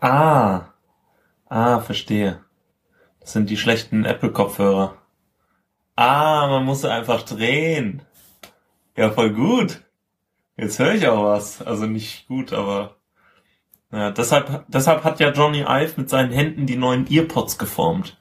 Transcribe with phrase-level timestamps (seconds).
[0.00, 0.72] Ah.
[1.48, 2.40] Ah, verstehe.
[3.20, 4.96] Das sind die schlechten Apple-Kopfhörer.
[5.96, 8.02] Ah, man muss sie einfach drehen.
[8.96, 9.82] Ja, voll gut.
[10.56, 11.62] Jetzt höre ich auch was.
[11.62, 12.96] Also nicht gut, aber
[13.92, 18.18] ja, deshalb, deshalb hat ja Johnny Ive mit seinen Händen die neuen Earpods geformt.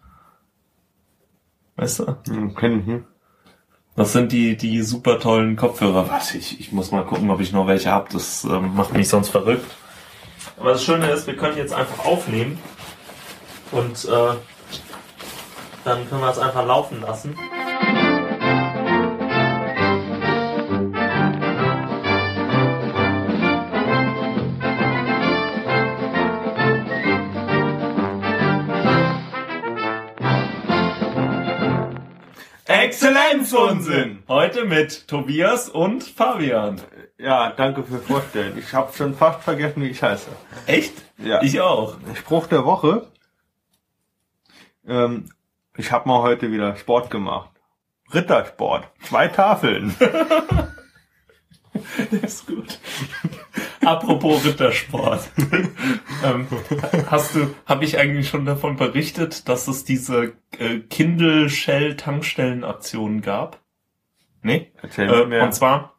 [1.75, 2.17] Weißt du?
[2.27, 3.05] Hm, kenn ich nicht.
[3.95, 6.09] Das sind die, die super tollen Kopfhörer.
[6.09, 8.09] Warte, ich, ich muss mal gucken, ob ich noch welche hab.
[8.09, 9.69] Das ähm, macht mich sonst verrückt.
[10.59, 12.59] Aber das Schöne ist, wir können jetzt einfach aufnehmen
[13.71, 14.33] und äh,
[15.85, 17.33] dann können wir es einfach laufen lassen.
[32.65, 34.23] Exzellenzunsinn!
[34.27, 36.81] Heute mit Tobias und Fabian.
[37.19, 38.57] Ja, danke für Vorstellen.
[38.57, 40.29] Ich habe schon fast vergessen, wie ich heiße.
[40.67, 40.93] Echt?
[41.17, 41.41] Ja.
[41.41, 41.97] Ich auch.
[42.15, 43.07] Spruch der Woche.
[44.87, 45.29] Ähm,
[45.75, 47.49] ich habe mal heute wieder Sport gemacht.
[48.13, 48.87] Rittersport.
[49.03, 49.93] Zwei Tafeln.
[52.11, 52.79] Der ist gut.
[53.85, 55.29] Apropos Rittersport.
[56.23, 56.47] ähm,
[57.09, 63.21] hast du, habe ich eigentlich schon davon berichtet, dass es diese äh, Kindle Shell Tankstellenaktion
[63.21, 63.59] gab?
[64.41, 64.71] Nee?
[64.81, 65.43] Erzähl Äh, mir.
[65.43, 65.98] und zwar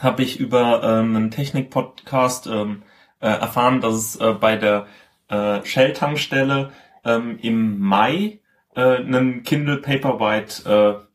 [0.00, 2.82] habe ich über ähm, einen Technik-Podcast ähm,
[3.20, 4.86] äh, erfahren, dass es äh, bei der
[5.28, 6.72] äh, Shell-Tankstelle
[7.04, 8.40] ähm, im Mai
[8.74, 11.06] äh, einen Kindle Paperwhite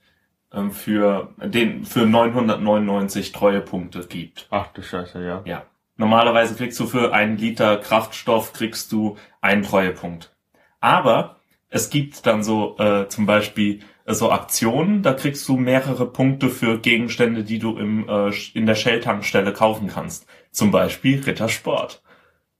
[0.53, 4.47] äh, ähm, für den für 999 Treuepunkte gibt.
[4.49, 5.41] Ach du Scheiße, ja.
[5.45, 5.65] Ja.
[5.97, 10.35] Normalerweise kriegst du für einen Liter Kraftstoff kriegst du einen Treuepunkt.
[10.79, 11.37] Aber
[11.69, 13.81] es gibt dann so äh, zum Beispiel
[14.13, 18.75] so Aktionen, da kriegst du mehrere Punkte für Gegenstände, die du im, äh, in der
[18.75, 20.25] Shell-Tankstelle kaufen kannst.
[20.51, 22.01] Zum Beispiel Rittersport.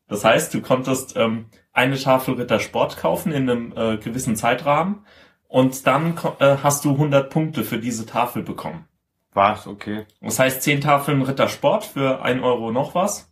[0.08, 5.06] Das heißt, du konntest ähm, eine Tafel Rittersport kaufen in einem äh, gewissen Zeitrahmen
[5.48, 8.86] und dann äh, hast du 100 Punkte für diese Tafel bekommen.
[9.34, 10.06] War's, okay.
[10.22, 13.32] Das heißt, 10 Tafeln Rittersport für 1 Euro noch was.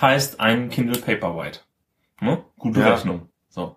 [0.00, 1.60] Heißt ein Kindle Paperwhite.
[2.20, 2.44] Ne?
[2.56, 2.90] Gute Ja.
[2.90, 3.28] Rechnung.
[3.48, 3.76] So.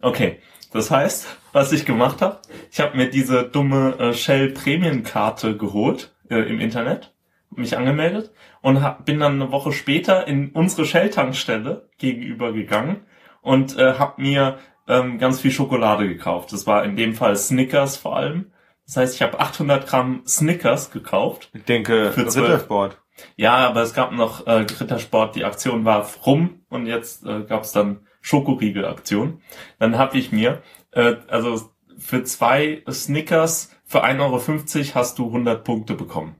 [0.00, 0.40] Okay.
[0.72, 2.40] Das heißt, was ich gemacht habe,
[2.70, 7.14] ich habe mir diese dumme äh, Shell Prämienkarte geholt äh, im Internet,
[7.50, 13.06] mich angemeldet und hab, bin dann eine Woche später in unsere Shell-Tankstelle gegenüber gegangen
[13.40, 16.52] und äh, habe mir ähm, ganz viel Schokolade gekauft.
[16.52, 18.52] Das war in dem Fall Snickers vor allem.
[18.86, 21.50] Das heißt, ich habe 800 Gramm Snickers gekauft.
[21.54, 22.26] Ich denke, Für.
[22.26, 22.98] Rittersport.
[23.36, 27.64] Ja, aber es gab noch äh, Rittersport, die Aktion war rum und jetzt äh, gab
[27.64, 29.40] es dann Schokoriegel-Aktion.
[29.78, 30.62] Dann habe ich mir,
[30.92, 36.36] äh, also für zwei Snickers für 1,50 Euro hast du 100 Punkte bekommen.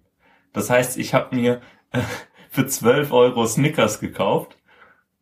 [0.53, 1.63] Das heißt, ich habe mir
[1.93, 2.01] äh,
[2.51, 4.59] für 12 Euro Snickers gekauft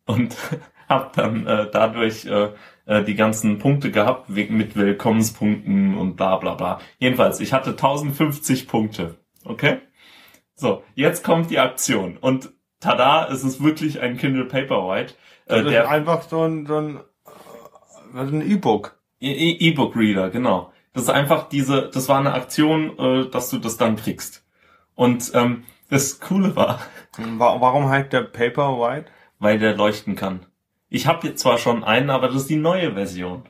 [0.05, 0.35] und
[0.89, 2.49] habe dann äh, dadurch äh,
[2.85, 6.81] äh, die ganzen Punkte gehabt mit Willkommenspunkten und bla bla bla.
[6.99, 9.15] Jedenfalls, ich hatte 1050 Punkte.
[9.45, 9.79] Okay?
[10.55, 15.13] So, jetzt kommt die Aktion und tada, es ist wirklich ein Kindle Paperwhite.
[15.47, 16.99] Das Äh, ist der einfach so ein, so ein,
[18.13, 18.97] das ist ein E-Book.
[19.19, 20.71] E- E- E-Book Reader, genau.
[20.93, 24.43] Das ist einfach diese, das war eine Aktion, äh, dass du das dann kriegst.
[24.95, 26.79] Und ähm, das Coole war,
[27.17, 29.05] Wa- Warum heißt der Paperwhite?
[29.39, 30.47] weil der leuchten kann.
[30.89, 33.43] Ich habe jetzt zwar schon einen, aber das ist die neue Version.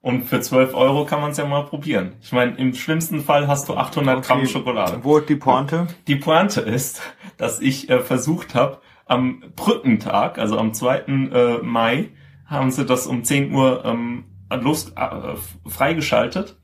[0.00, 2.14] Und für 12 Euro kann man es ja mal probieren.
[2.20, 4.48] Ich meine, im schlimmsten Fall hast du 800 Gramm Okay.
[4.48, 5.00] Schokolade.
[5.02, 5.88] Wo ist die Pointe?
[6.06, 7.02] Die Pointe ist,
[7.36, 10.98] dass ich äh, versucht habe, am Brückentag, also am 2.
[10.98, 12.10] Äh, Mai,
[12.44, 16.56] haben sie das um 10 Uhr ähm, los, äh, freigeschaltet.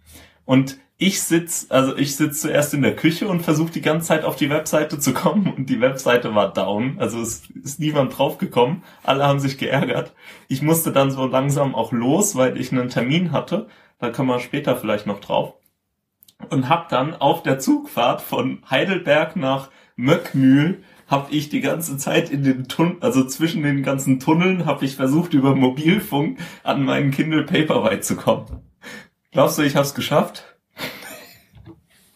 [0.45, 4.25] Und ich sitz, also ich sitz zuerst in der Küche und versuche die ganze Zeit
[4.25, 8.83] auf die Webseite zu kommen und die Webseite war down, also es ist niemand draufgekommen,
[9.03, 10.15] alle haben sich geärgert.
[10.49, 14.41] Ich musste dann so langsam auch los, weil ich einen Termin hatte, da kommen wir
[14.41, 15.55] später vielleicht noch drauf.
[16.51, 22.31] Und hab dann auf der Zugfahrt von Heidelberg nach Möckmühl habe ich die ganze Zeit
[22.31, 27.11] in den Tunneln, also zwischen den ganzen Tunneln, habe ich versucht, über Mobilfunk an meinen
[27.11, 28.63] Kindle Paperwhite zu kommen.
[29.31, 30.52] Glaubst du, ich hab's geschafft?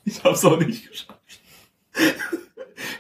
[0.07, 1.41] Ich hab's auch nicht geschafft.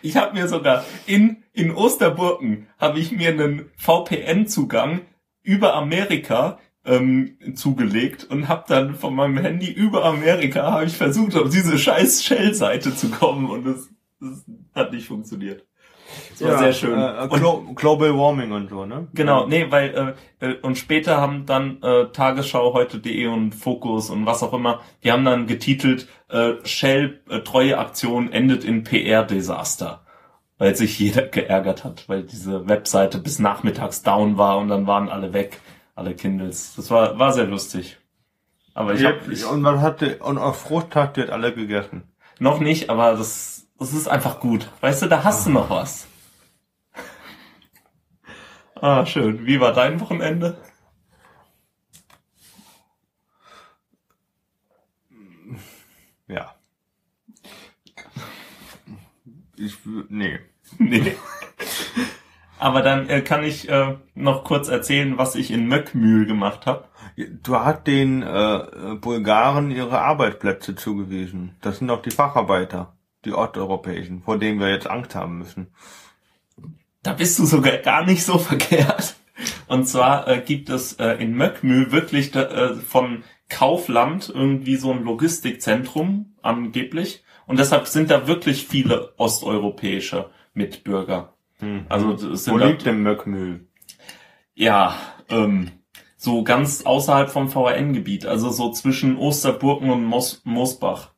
[0.02, 5.02] Ich habe mir sogar in, in Osterburken habe ich mir einen VPN-Zugang
[5.42, 11.36] über Amerika ähm, zugelegt und habe dann von meinem Handy über Amerika habe ich versucht,
[11.36, 13.88] auf diese scheiß Shell-Seite zu kommen und es
[14.74, 15.64] hat nicht funktioniert.
[16.30, 16.98] Das war sehr schön.
[16.98, 19.08] Äh, und Glo Global Warming und so, ne?
[19.14, 24.26] Genau, nee, weil äh, äh, und später haben dann äh, Tagesschau heute.de und Fokus und
[24.26, 29.24] was auch immer, die haben dann getitelt äh, Shell äh, treue Aktion endet in PR
[29.24, 30.02] Desaster.
[30.58, 35.08] weil sich jeder geärgert hat, weil diese Webseite bis nachmittags down war und dann waren
[35.08, 35.60] alle weg,
[35.94, 36.74] alle Kindles.
[36.76, 37.98] Das war, war sehr lustig.
[38.74, 41.52] Aber ich Ja, hab, ich, und was hat die, und auf Frucht hat ihr alle
[41.54, 42.04] gegessen.
[42.38, 44.70] noch nicht, aber das, das ist einfach gut.
[44.80, 46.06] Weißt du, da hast du noch was.
[48.78, 49.46] Ah, schön.
[49.46, 50.58] Wie war dein Wochenende?
[56.28, 56.54] Ja.
[59.56, 60.40] Ich, nee.
[60.78, 61.16] Nee.
[62.58, 66.88] Aber dann äh, kann ich äh, noch kurz erzählen, was ich in Möckmühl gemacht habe.
[67.16, 71.54] Du hast den äh, Bulgaren ihre Arbeitsplätze zugewiesen.
[71.60, 72.95] Das sind doch die Facharbeiter,
[73.26, 75.68] die osteuropäischen, vor denen wir jetzt Angst haben müssen.
[77.02, 79.16] Da bist du sogar gar nicht so verkehrt.
[79.68, 85.04] Und zwar äh, gibt es äh, in Möckmühl wirklich äh, von Kaufland irgendwie so ein
[85.04, 87.22] Logistikzentrum angeblich.
[87.46, 91.34] Und deshalb sind da wirklich viele osteuropäische Mitbürger.
[91.88, 93.66] Also es sind Wo liegt denn Möckmühl?
[94.54, 94.96] ja
[95.28, 95.70] ähm,
[96.16, 101.12] so ganz außerhalb vom VRN-Gebiet, also so zwischen Osterburken und Mos Mosbach.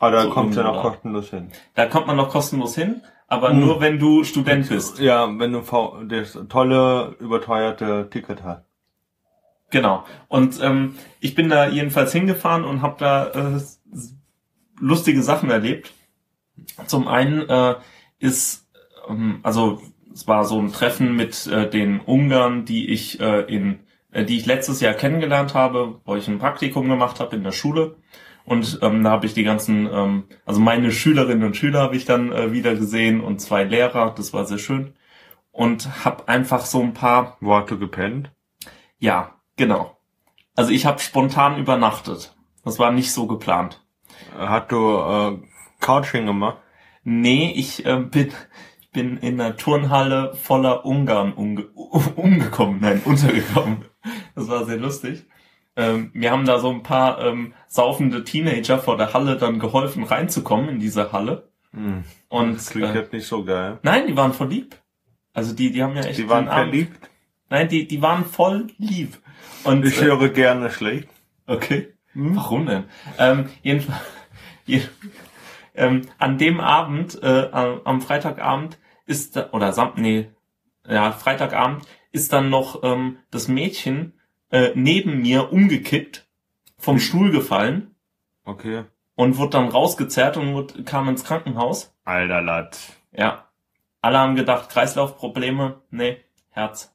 [0.00, 1.50] Ah, da So kommst du ja noch kostenlos hin.
[1.74, 4.98] Da kommt man noch kostenlos hin, aber nur wenn du Student bist.
[4.98, 8.64] Ja, wenn du v das tolle, überteuerte Ticket hast.
[9.70, 10.04] Genau.
[10.28, 13.60] Und ähm, ich bin da jedenfalls hingefahren und habe da äh,
[14.78, 15.92] lustige Sachen erlebt.
[16.86, 17.74] Zum einen äh,
[18.18, 18.68] ist,
[19.08, 19.80] ähm, also
[20.12, 23.80] es war so ein Treffen mit äh, den Ungarn, die ich äh, in,
[24.12, 27.52] äh, die ich letztes Jahr kennengelernt habe, wo ich ein Praktikum gemacht habe in der
[27.52, 27.96] Schule.
[28.44, 32.04] Und ähm, da habe ich die ganzen, ähm, also meine Schülerinnen und Schüler habe ich
[32.04, 34.94] dann äh, wieder gesehen und zwei Lehrer, das war sehr schön.
[35.50, 38.30] Und habe einfach so ein paar Wo hast du gepennt?
[38.98, 39.98] ja, genau.
[40.56, 42.34] Also ich habe spontan übernachtet.
[42.64, 43.84] Das war nicht so geplant.
[44.38, 45.38] Hast du äh,
[45.80, 46.58] Couching gemacht?
[47.02, 48.32] Nee, ich äh, bin,
[48.92, 51.66] bin in einer Turnhalle voller Ungarn umge
[52.16, 53.84] umgekommen, nein, untergekommen.
[54.34, 55.26] Das war sehr lustig.
[55.76, 60.04] Ähm, mir haben da so ein paar ähm, saufende Teenager vor der Halle dann geholfen,
[60.04, 61.48] reinzukommen in diese Halle.
[61.72, 62.04] Hm.
[62.28, 63.78] Und Das klingt äh, jetzt nicht so geil.
[63.82, 64.76] nein, die waren voll lieb.
[65.32, 67.10] Also die, die haben ja echt Die waren Abend- verliebt.
[67.50, 69.18] Nein, die, die waren voll lieb.
[69.64, 71.08] Und Ich äh, höre gerne schlecht.
[71.46, 71.92] Okay.
[72.14, 72.84] Warum denn?
[73.18, 74.00] Ähm, jedenfalls,
[74.66, 74.80] je,
[75.74, 80.30] ähm, an dem Abend, äh, am Freitagabend ist oder Sam, nee,
[80.88, 84.13] ja, Freitagabend ist dann noch ähm, das Mädchen
[84.54, 86.28] äh, neben mir umgekippt,
[86.78, 87.96] vom Stuhl gefallen
[88.44, 88.84] Okay.
[89.16, 91.92] und wurde dann rausgezerrt und wurde, kam ins Krankenhaus.
[92.04, 92.92] Alter Latz.
[93.10, 93.48] Ja.
[94.00, 95.80] Alle haben gedacht, Kreislaufprobleme.
[95.90, 96.18] Nee,
[96.50, 96.94] Herz.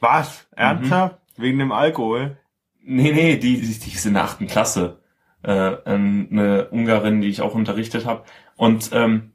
[0.00, 0.48] Was?
[0.56, 1.18] Ernsthaft?
[1.36, 2.38] Wegen dem Alkohol?
[2.80, 5.00] Nee, nee, die, die, die ist in der achten Klasse.
[5.42, 8.24] Äh, eine Ungarin, die ich auch unterrichtet habe.
[8.56, 9.32] Und ähm,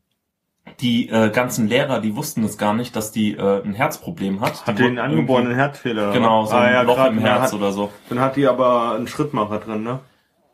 [0.79, 4.65] die äh, ganzen Lehrer, die wussten es gar nicht, dass die äh, ein Herzproblem hat.
[4.65, 6.11] Hat die den angeborenen Herzfehler?
[6.13, 7.91] Genau, so ah, ein ja, Loch grad, im Herz hat, oder so.
[8.09, 9.99] Dann hat die aber einen Schrittmacher drin, ne?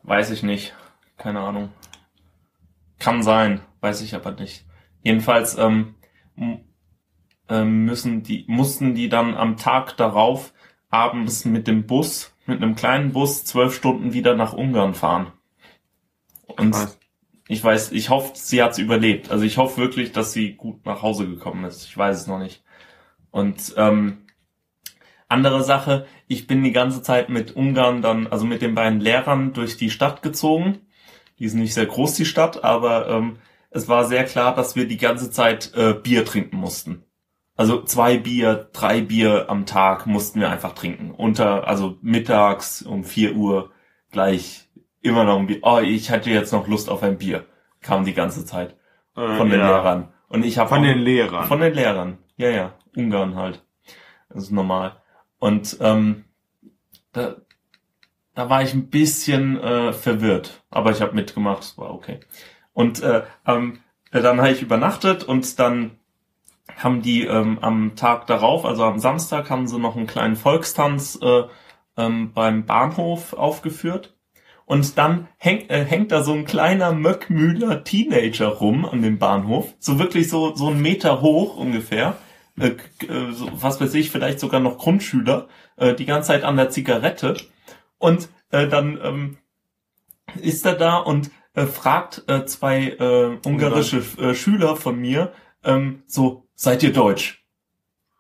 [0.04, 0.74] Weiß ich nicht.
[1.18, 1.70] Keine Ahnung.
[3.00, 4.66] Kann sein, weiß ich aber nicht.
[5.02, 5.96] Jedenfalls ähm,
[7.50, 10.54] ähm, müssen die, mussten die dann am Tag darauf
[10.90, 15.32] abends mit dem Bus, mit einem kleinen Bus, zwölf Stunden wieder nach Ungarn fahren.
[16.46, 16.98] Und Krass.
[17.48, 19.32] Ich weiß, ich hoffe, sie hat's überlebt.
[19.32, 21.86] Also ich hoffe wirklich, dass sie gut nach Hause gekommen ist.
[21.86, 22.64] Ich weiß es noch nicht.
[23.32, 24.26] Und ähm,
[25.30, 29.54] andere Sache, ich bin die ganze Zeit mit Ungarn dann, also mit den beiden Lehrern
[29.54, 30.80] durch die Stadt gezogen.
[31.40, 33.38] Die ist nicht sehr groß, die Stadt, aber ähm,
[33.70, 37.04] es war sehr klar, dass wir die ganze Zeit äh, Bier trinken mussten.
[37.56, 41.12] Also zwei Bier, drei Bier am Tag mussten wir einfach trinken.
[41.12, 43.72] Unter, also mittags um vier Uhr
[44.12, 44.67] gleich
[45.08, 45.60] immer noch ein Bier.
[45.64, 47.46] Oh, ich hatte jetzt noch Lust auf ein Bier.
[47.82, 48.76] Kam die ganze Zeit
[49.16, 49.68] Äh, von den ja.
[49.68, 50.14] Lehrern.
[50.30, 51.48] Und ich habe Von den Lehrern.
[51.48, 52.18] von den Lehrern.
[52.38, 52.74] Ja, ja.
[52.96, 53.64] Ungarn halt.
[54.30, 54.98] Das ist normal.
[55.40, 56.26] Und ähm,
[57.14, 57.36] da,
[58.36, 60.64] da war ich ein bisschen äh, verwirrt.
[60.70, 62.20] Aber ich habe mitgemacht, es war okay.
[62.74, 63.80] Und äh, ähm,
[64.12, 65.92] dann habe ich übernachtet und dann
[66.78, 71.18] haben die ähm, am Tag darauf, also am Samstag, haben sie noch einen kleinen Volkstanz
[71.22, 71.44] äh,
[71.98, 74.14] ähm, beim Bahnhof aufgeführt.
[74.68, 79.74] Und dann hängt, äh, hängt da so ein kleiner Möckmühler Teenager rum an dem Bahnhof.
[79.80, 82.18] So wirklich so, so einen Meter hoch ungefähr.
[82.60, 82.76] Äh,
[83.08, 85.48] äh, so, was weiß ich, vielleicht sogar noch Grundschüler.
[85.78, 87.38] Äh, die ganze Zeit an der Zigarette.
[87.98, 89.38] Und äh, dann ähm,
[90.42, 95.32] ist er da und äh, fragt äh, zwei äh, ungarische äh, Schüler von mir
[95.64, 97.46] ähm, so, seid ihr deutsch?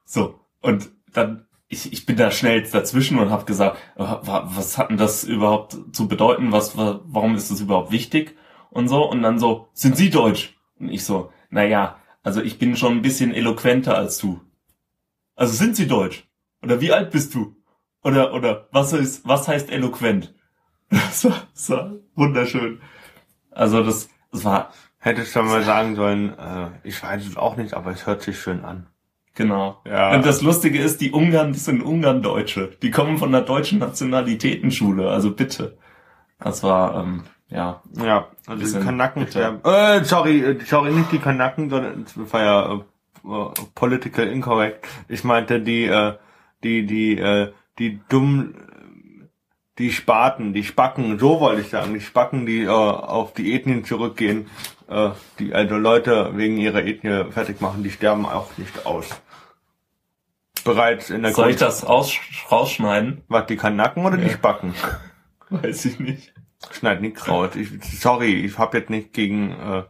[0.05, 4.77] So, und dann, ich, ich bin da schnell dazwischen und habe gesagt, äh, wa- was
[4.77, 6.51] hat denn das überhaupt zu bedeuten?
[6.51, 8.35] Was, wa- warum ist das überhaupt wichtig?
[8.69, 10.57] Und so, und dann so, sind Sie deutsch?
[10.79, 14.41] Und ich so, naja, Also ich bin schon ein bisschen eloquenter als du.
[15.35, 16.27] Also sind sie deutsch?
[16.61, 17.55] Oder wie alt bist du?
[18.03, 20.33] Oder, oder was ist, was heißt eloquent?
[20.89, 22.81] Das war, das war wunderschön.
[23.51, 27.73] Also das, das war, Hättest du mal sagen sollen, äh, ich weiß es auch nicht,
[27.75, 28.87] aber es hört sich schön an.
[29.37, 29.81] Genau.
[29.85, 30.13] Ja.
[30.13, 32.71] Und das Lustige ist, die Ungarn, das sind Ungarn-Deutsche.
[32.81, 35.77] Die kommen von der deutschen Nationalitätenschule, also bitte.
[36.39, 39.59] Das war, ähm, ja, Ja, also die Kanaken sterben.
[39.63, 42.77] Äh, sorry, äh, sorry, nicht die Kanaken, sondern es war ja äh,
[43.27, 44.85] äh, political incorrect.
[45.07, 46.13] Ich meinte die, äh,
[46.63, 48.55] die, die, äh, die dummen,
[49.77, 53.83] die Spaten, die Spacken, so wollte ich sagen, die Spacken, die äh, auf die Ethnien
[53.85, 54.49] zurückgehen,
[54.89, 59.09] äh, die also Leute wegen ihrer Ethnie fertig machen, die sterben auch nicht aus.
[60.63, 62.13] Bereits in der soll ich das aus,
[62.51, 63.23] rausschneiden?
[63.27, 64.33] Was, die Kanaken oder die Ja.
[64.33, 64.73] Spacken?
[65.49, 66.33] Weiß ich nicht.
[66.71, 67.51] Schneid nix raus.
[67.55, 67.69] Ich,
[67.99, 69.83] sorry, ich hab jetzt nicht gegen äh,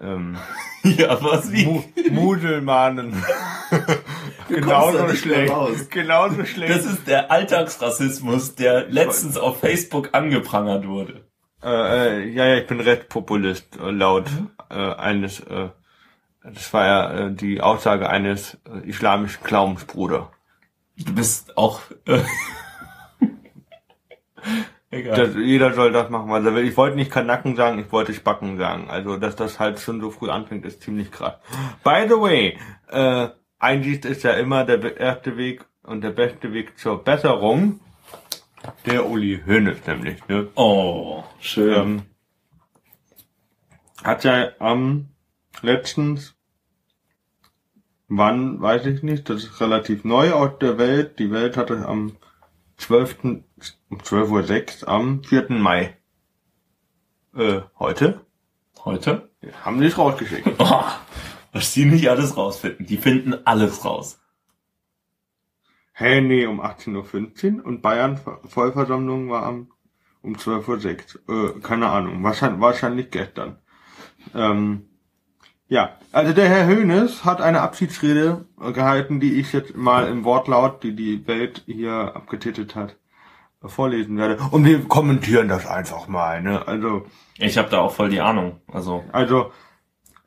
[0.00, 0.38] ähm,
[0.84, 1.66] Ja, was wie?
[1.66, 3.22] Mu Muselmanen.
[4.50, 5.52] genauso schlecht.
[5.52, 5.88] raus.
[5.90, 6.72] Genauso schlecht.
[6.74, 11.24] Das ist der Alltagsrassismus, der letztens auf Facebook angeprangert wurde.
[11.62, 14.26] äh, äh, ja, ja, ich bin Rechtspopulist, äh, laut
[14.70, 15.68] äh, eines, äh,
[16.42, 20.30] das war ja äh, die Aussage eines äh, islamischen Glaubensbruder.
[20.96, 21.80] Du bist auch.
[22.06, 22.20] Äh,
[24.90, 25.16] egal.
[25.16, 26.66] Das, jeder soll das machen, was er will.
[26.66, 28.88] Ich wollte nicht Kanaken sagen, ich wollte Spacken sagen.
[28.90, 31.34] Also, dass das halt schon so früh anfängt, ist ziemlich krass.
[31.84, 33.28] By the way, äh,
[33.60, 37.78] Einsicht ist ja immer der erste Weg und der beste Weg zur Besserung.
[38.86, 40.48] Der Uli Hoeneß nämlich, ne?
[40.54, 41.74] oh, schön.
[41.74, 42.02] Ähm,
[44.02, 45.08] hat ja am
[45.62, 46.34] letztens,
[48.08, 51.18] wann, weiß ich nicht, das ist relativ neu aus der Welt.
[51.18, 52.16] Die Welt hatte am
[52.78, 53.24] 12.
[53.24, 53.44] um
[53.98, 55.50] 12.06 Uhr am 4.
[55.50, 55.96] Mai.
[57.36, 58.24] Äh, heute?
[58.84, 59.28] Heute?
[59.62, 60.48] Haben die es rausgeschickt.
[61.52, 62.86] Was die nicht alles rausfinden.
[62.86, 64.20] Die finden alles raus.
[65.92, 69.70] Hä, nee, um 18.15 Uhr und Bayern Vollversammlung war am
[70.22, 71.56] um 12.06 Uhr.
[71.56, 73.58] Äh, keine Ahnung, wahrscheinlich, wahrscheinlich gestern.
[74.34, 74.86] Ähm,
[75.68, 80.24] ja, also der Herr Hönes hat eine Abschiedsrede äh, gehalten, die ich jetzt mal im
[80.24, 82.96] Wortlaut, die die Welt hier abgetitelt hat,
[83.62, 84.38] äh, vorlesen werde.
[84.50, 86.66] Und wir kommentieren das einfach mal, ne?
[86.66, 87.06] Also,
[87.38, 88.60] Ich habe da auch voll die Ahnung.
[88.72, 89.52] Also, also,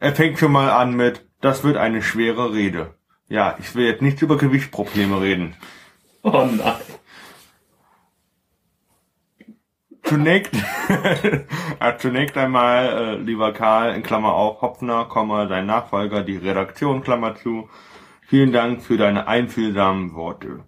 [0.04, 2.94] er fängt schon mal an mit, das wird eine schwere Rede.
[3.30, 5.56] Ja, ich will jetzt nicht über Gewichtsprobleme reden.
[6.24, 6.76] oh nein.
[10.04, 10.52] Zunächst,
[12.00, 17.36] zunächst einmal, äh, lieber Karl, in Klammer auf, Hopfner, Komma, dein Nachfolger, die Redaktion, Klammer
[17.38, 17.70] zu.
[18.28, 20.66] Vielen Dank für deine einfühlsamen Worte.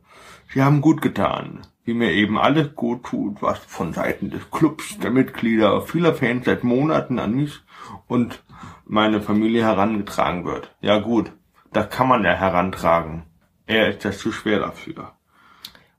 [0.54, 4.98] Sie haben gut getan, wie mir eben alles gut tut, was von Seiten des Clubs,
[5.00, 7.60] der Mitglieder, vieler Fans seit Monaten an mich
[8.08, 8.42] und
[8.86, 10.75] meine Familie herangetragen wird.
[10.82, 11.32] Ja gut,
[11.74, 13.24] das kann man ja herantragen.
[13.65, 15.13] Er ist das zu schwer dafür.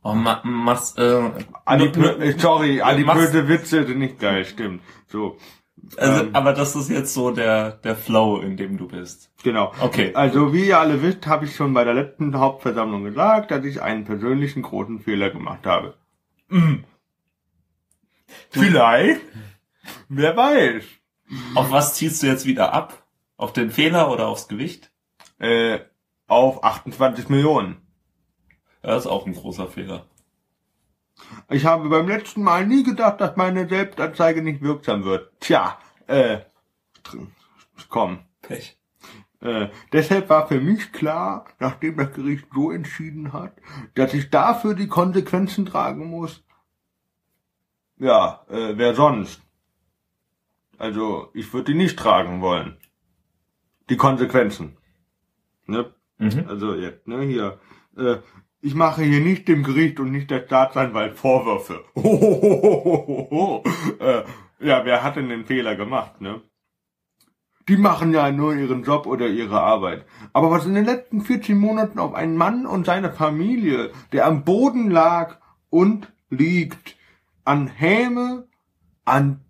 [0.02, 1.30] Oh, ma, mach's, äh,
[1.64, 4.82] Adipö äh, sorry, adipöse Witze sind nicht geil, stimmt.
[5.08, 5.36] So.
[5.96, 6.30] Also, Ähm.
[6.34, 9.30] aber das ist jetzt so der, der Flow, in dem du bist.
[9.42, 9.72] Genau.
[9.80, 10.12] Okay.
[10.14, 13.82] Also wie ihr alle wisst, habe ich schon bei der letzten Hauptversammlung gesagt, dass ich
[13.82, 15.94] einen persönlichen großen Fehler gemacht habe.
[16.48, 16.84] Mm.
[18.50, 19.22] Vielleicht.
[20.08, 20.84] Wer weiß.
[21.54, 23.04] Auf was ziehst du jetzt wieder ab?
[23.36, 24.90] Auf den Fehler oder aufs Gewicht?
[25.38, 25.80] Äh,
[26.26, 27.86] auf 28 Millionen.
[28.82, 30.06] Ja, das ist auch ein großer Fehler.
[31.48, 35.32] Ich habe beim letzten Mal nie gedacht, dass meine Selbstanzeige nicht wirksam wird.
[35.40, 36.40] Tja, äh,
[37.88, 38.20] komm.
[38.42, 38.78] Pech.
[39.40, 43.52] Äh, deshalb war für mich klar, nachdem das Gericht so entschieden hat,
[43.94, 46.42] dass ich dafür die Konsequenzen tragen muss.
[47.98, 49.42] Ja, äh, wer sonst?
[50.78, 52.76] Also, ich würde die nicht tragen wollen.
[53.88, 54.76] Die Konsequenzen.
[55.66, 55.92] Ne?
[56.18, 56.44] Mhm.
[56.48, 57.58] Also jetzt, ne, hier.
[57.96, 58.16] Äh,
[58.60, 61.84] ich mache hier nicht dem Gericht und nicht der Staatsanwalt Vorwürfe.
[64.00, 64.22] äh,
[64.64, 66.40] ja, wer hat denn den Fehler gemacht, ne?
[67.68, 70.06] Die machen ja nur ihren Job oder ihre Arbeit.
[70.32, 74.44] Aber was in den letzten 14 Monaten auf einen Mann und seine Familie, der am
[74.44, 76.96] Boden lag und liegt,
[77.44, 78.48] an Häme,
[79.04, 79.44] an,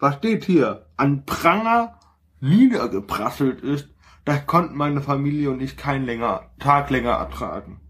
[0.00, 1.98] was steht hier, an Pranger
[2.40, 3.88] niedergeprasselt ist,
[4.24, 7.80] das konnten meine Familie und ich keinen länger, Tag länger ertragen.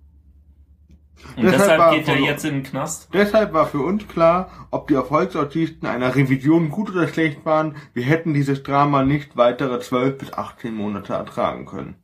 [1.37, 3.12] Und Deshalb deshalb, war geht er jetzt in den Knast?
[3.12, 8.05] Deshalb war für uns klar, ob die Erfolgsaussichten einer Revision gut oder schlecht waren, wir
[8.05, 11.97] hätten dieses Drama nicht weitere 12 bis 18 Monate ertragen können.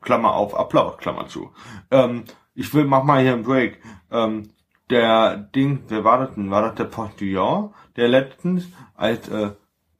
[0.00, 1.50] Klammer auf, Applaus, Klammer zu.
[1.90, 2.24] Ähm,
[2.54, 3.80] ich will, mach mal hier einen Break.
[4.10, 4.50] Ähm,
[4.90, 6.50] der Ding, wer war das denn?
[6.50, 9.50] War das der Postillon, der letztens als äh,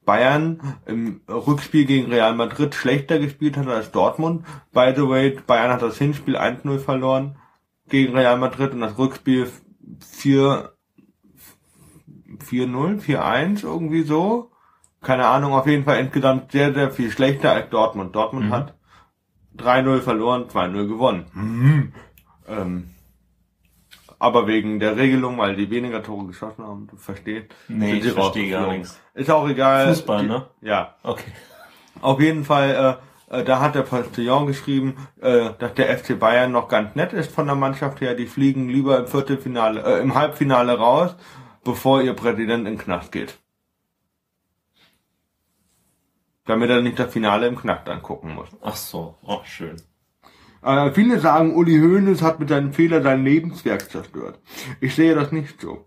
[0.05, 4.43] Bayern im Rückspiel gegen Real Madrid schlechter gespielt hat als Dortmund.
[4.73, 7.37] By the way, Bayern hat das Hinspiel 1-0 verloren
[7.87, 9.51] gegen Real Madrid und das Rückspiel
[9.99, 10.71] 4
[12.39, 14.51] 4-0, 4-1, irgendwie so.
[15.01, 18.15] Keine Ahnung, auf jeden Fall insgesamt sehr, sehr viel schlechter als Dortmund.
[18.15, 18.51] Dortmund Mhm.
[18.53, 18.75] hat
[19.57, 21.25] 3-0 verloren, 2-0 gewonnen.
[22.47, 22.89] Ähm,
[24.19, 27.47] aber wegen der Regelung, weil die weniger Tore geschossen haben, du verstehst.
[27.69, 28.99] Nee, ich verstehe gar nichts.
[29.13, 29.87] Ist auch egal.
[29.87, 30.45] Fußball, Die- ne?
[30.61, 30.95] Ja.
[31.03, 31.31] Okay.
[32.01, 32.99] Auf jeden Fall,
[33.31, 37.13] äh, äh, da hat der Postillon geschrieben, äh, dass der FC Bayern noch ganz nett
[37.13, 38.13] ist von der Mannschaft her.
[38.13, 41.15] Die fliegen lieber im Viertelfinale, äh, im Halbfinale raus,
[41.63, 43.37] bevor ihr Präsident in den Knast geht.
[46.45, 48.49] Damit er nicht das Finale im Knast angucken muss.
[48.61, 49.75] Ach so, oh, schön.
[50.61, 54.39] Äh, viele sagen, Uli Hoeneß hat mit seinem Fehler sein Lebenswerk zerstört.
[54.81, 55.85] Ich sehe das nicht so.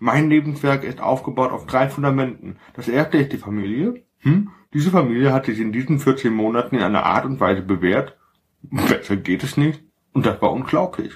[0.00, 2.58] Mein Lebenswerk ist aufgebaut auf drei Fundamenten.
[2.74, 4.04] Das erste ist die Familie.
[4.18, 4.50] Hm?
[4.74, 8.16] Diese Familie hat sich in diesen 14 Monaten in einer Art und Weise bewährt.
[8.62, 9.82] Besser geht es nicht.
[10.12, 11.12] Und das war unglaublich.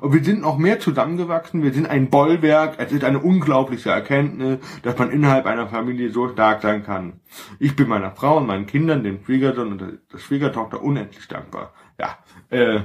[0.00, 1.62] Und wir sind noch mehr zusammengewachsen.
[1.62, 2.74] Wir sind ein Bollwerk.
[2.78, 7.20] Es ist eine unglaubliche Erkenntnis, dass man innerhalb einer Familie so stark sein kann.
[7.58, 11.72] Ich bin meiner Frau und meinen Kindern, dem Schwiegersohn und der Schwiegertochter unendlich dankbar.
[12.00, 12.80] Ja, äh,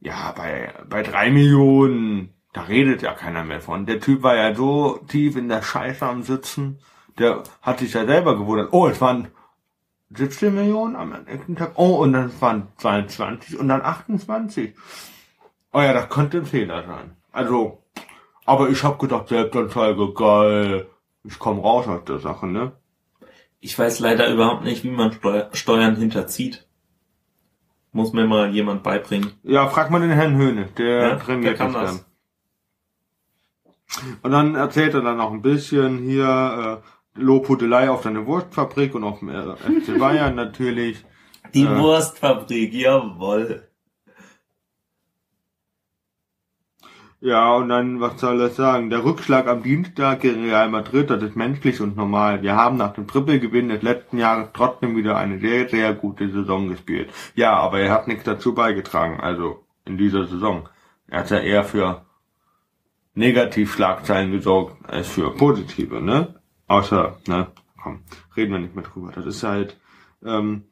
[0.00, 3.86] ja, bei, bei drei Millionen, da redet ja keiner mehr von.
[3.86, 6.80] Der Typ war ja so tief in der Scheiße am Sitzen,
[7.16, 8.72] der hat sich ja selber gewundert.
[8.72, 9.28] Oh, es waren
[10.10, 11.72] 17 Millionen am nächsten Tag.
[11.76, 14.74] Oh, und dann waren 22 und dann 28.
[15.72, 17.16] Oh ja, das könnte ein Fehler sein.
[17.30, 17.84] Also,
[18.44, 20.86] aber ich hab gedacht, Selbstanzeige, geil.
[21.22, 22.72] Ich komm raus aus der Sache, ne?
[23.60, 26.65] Ich weiß leider überhaupt nicht, wie man Steu Steuern hinterzieht.
[27.96, 29.30] Muss mir mal jemand beibringen.
[29.42, 32.04] Ja, frag mal den Herrn Höhne, der Ja, der trainiert kann das
[33.94, 34.12] dann.
[34.22, 36.82] Und dann erzählt er dann noch ein bisschen hier
[37.16, 41.06] äh, Lobhudelei auf seine Wurstfabrik und auf dem äh, FC Bayern natürlich.
[41.54, 41.78] Die Ja.
[41.78, 43.65] Wurstfabrik, jawoll.
[47.26, 48.88] Ja, und dann, was soll das sagen?
[48.88, 52.40] Der Rückschlag am Dienstag gegen Real Madrid, das ist menschlich und normal.
[52.42, 56.68] Wir haben nach dem Trippelgewinn des letzten Jahres trotzdem wieder eine sehr, sehr gute Saison
[56.68, 57.10] gespielt.
[57.34, 60.68] Ja, aber er hat nichts dazu beigetragen, also in dieser Saison.
[61.08, 62.06] Er hat ja eher für
[63.14, 66.36] Negativschlagzeilen gesorgt als für positive, ne?
[66.68, 67.48] Außer, ne,
[67.82, 68.04] komm,
[68.36, 69.10] reden wir nicht mehr drüber.
[69.12, 69.76] Das ist halt,
[70.24, 70.62] ähm,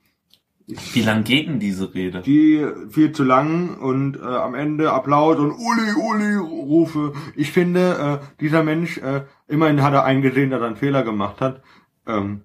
[0.66, 2.22] Wie lang geht denn diese Rede?
[2.22, 7.12] die viel zu lang und äh, am Ende Applaus und Uli, Uli Rufe.
[7.36, 11.42] Ich finde, äh, dieser Mensch, äh, immerhin hat er eingesehen, dass er einen Fehler gemacht
[11.42, 11.62] hat.
[12.06, 12.44] Ähm,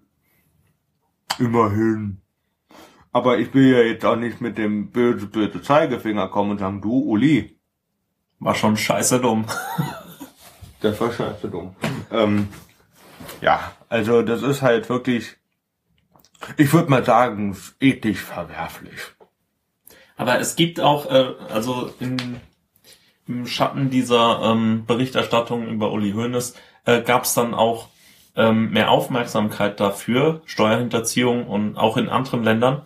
[1.39, 2.17] immerhin.
[3.13, 6.81] Aber ich will ja jetzt auch nicht mit dem böse, böse Zeigefinger kommen und sagen,
[6.81, 7.57] du Uli,
[8.39, 9.45] War schon scheiße dumm.
[10.81, 11.73] das war scheiße dumm.
[12.11, 12.49] Ähm,
[13.41, 15.37] ja, also das ist halt wirklich,
[16.57, 18.99] ich würde mal sagen, ethisch verwerflich.
[20.17, 22.41] Aber es gibt auch, äh, also in,
[23.27, 27.87] im Schatten dieser ähm, Berichterstattung über Uli Hoeneß äh, gab es dann auch
[28.35, 32.83] ähm, mehr Aufmerksamkeit dafür, Steuerhinterziehung und auch in anderen Ländern.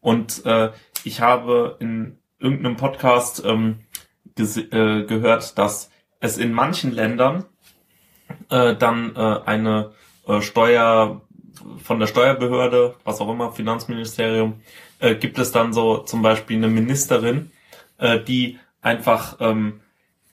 [0.00, 0.70] Und äh,
[1.04, 3.80] ich habe in irgendeinem Podcast ähm,
[4.38, 7.44] äh, gehört, dass es in manchen Ländern
[8.48, 9.92] äh, dann äh, eine
[10.26, 11.22] äh, Steuer
[11.82, 14.60] von der Steuerbehörde, was auch immer, Finanzministerium,
[14.98, 17.50] äh, gibt es dann so zum Beispiel eine Ministerin,
[17.98, 19.80] äh, die einfach ähm,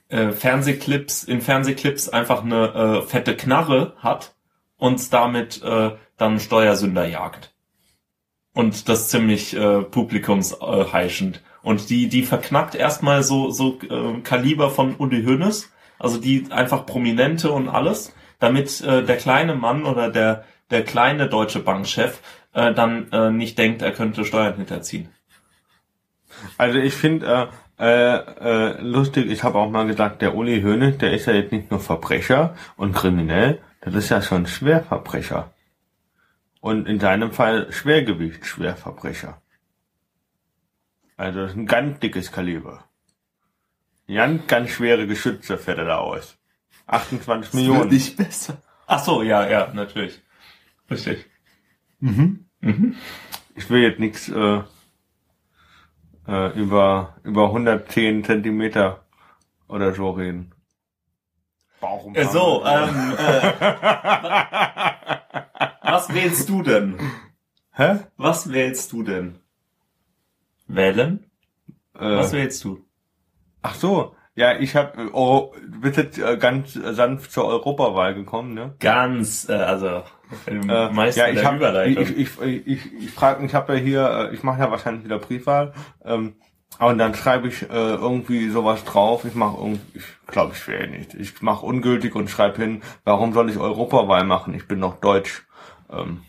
[0.09, 4.35] äh, Fernsehclips, in Fernsehclips einfach eine äh, fette Knarre hat
[4.77, 7.53] und damit äh, dann Steuersünder jagt.
[8.53, 11.43] Und das ziemlich äh, publikumsheischend.
[11.61, 16.85] Und die, die verknackt erstmal so, so äh, Kaliber von Uli Hoeneß, also die einfach
[16.85, 22.21] Prominente und alles, damit äh, der kleine Mann oder der, der kleine deutsche Bankchef
[22.53, 25.09] äh, dann äh, nicht denkt, er könnte Steuern hinterziehen.
[26.57, 27.47] Also ich finde äh,
[27.79, 31.51] äh, äh, lustig, ich habe auch mal gesagt, der Uli Hoeneß, der ist ja jetzt
[31.51, 35.53] nicht nur Verbrecher und kriminell, das ist ja schon Schwerverbrecher.
[36.59, 39.41] Und in seinem Fall Schwergewicht Schwerverbrecher.
[41.15, 42.83] Also das ist ein ganz dickes Kaliber.
[44.07, 46.37] Ganz, ganz schwere Geschütze fährt er da aus.
[46.87, 47.89] 28 Millionen.
[47.89, 48.61] nicht besser.
[48.85, 50.21] Ach so, ja, ja, natürlich.
[50.89, 51.25] Richtig.
[51.99, 52.45] Mhm.
[52.61, 52.95] Mhm.
[53.55, 54.61] Ich will jetzt nichts äh,
[56.27, 59.05] äh, über über 110 Zentimeter
[59.67, 60.53] oder so reden.
[61.79, 62.15] Warum?
[62.15, 63.53] Äh, so, ähm, äh,
[65.81, 66.99] was wählst du denn?
[67.71, 67.99] Hä?
[68.17, 69.39] Was wählst du denn?
[70.67, 71.29] Wählen?
[71.93, 72.83] Äh, Was wählst du?
[73.61, 78.53] ach so, Ja, ich habe, oh, du bist jetzt äh, ganz sanft zur Europawahl gekommen,
[78.53, 78.75] ne?
[78.79, 80.03] Ganz, äh, also
[80.45, 82.03] Äh, Meister ja, ich hab, Überleitung.
[82.03, 85.05] Ich, ich, ich, ich, ich frage, ich habe ja hier, äh, ich mache ja wahrscheinlich
[85.05, 85.73] wieder Briefwahl,
[86.05, 86.35] ähm,
[86.77, 89.25] und dann schreibe ich äh, irgendwie sowas drauf.
[89.25, 91.15] Ich mache irgendwie, ich glaube, ich wähle nicht.
[91.15, 94.53] Ich mache ungültig und schreibe hin, warum soll ich Europawahl machen?
[94.53, 95.47] Ich bin noch deutsch.
[95.91, 96.21] Ähm,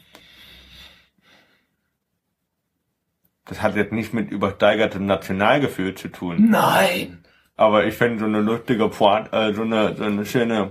[3.44, 6.48] das hat jetzt nicht mit übersteigertem Nationalgefühl zu tun.
[6.48, 7.22] Nein!
[7.58, 10.70] Aber ich fände so eine lustige Pointe, äh, so eine, so eine schöne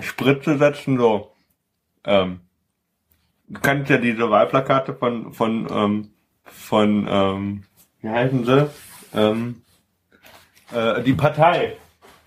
[0.00, 1.30] Spritze setzen, so,
[2.04, 2.40] ähm,
[3.48, 6.10] du kannst ja diese Wahlplakate von, von, ähm,
[6.44, 7.64] von, ähm,
[8.00, 8.70] wie heißen sie?
[9.14, 9.62] Ähm,
[10.72, 11.76] äh, die Partei.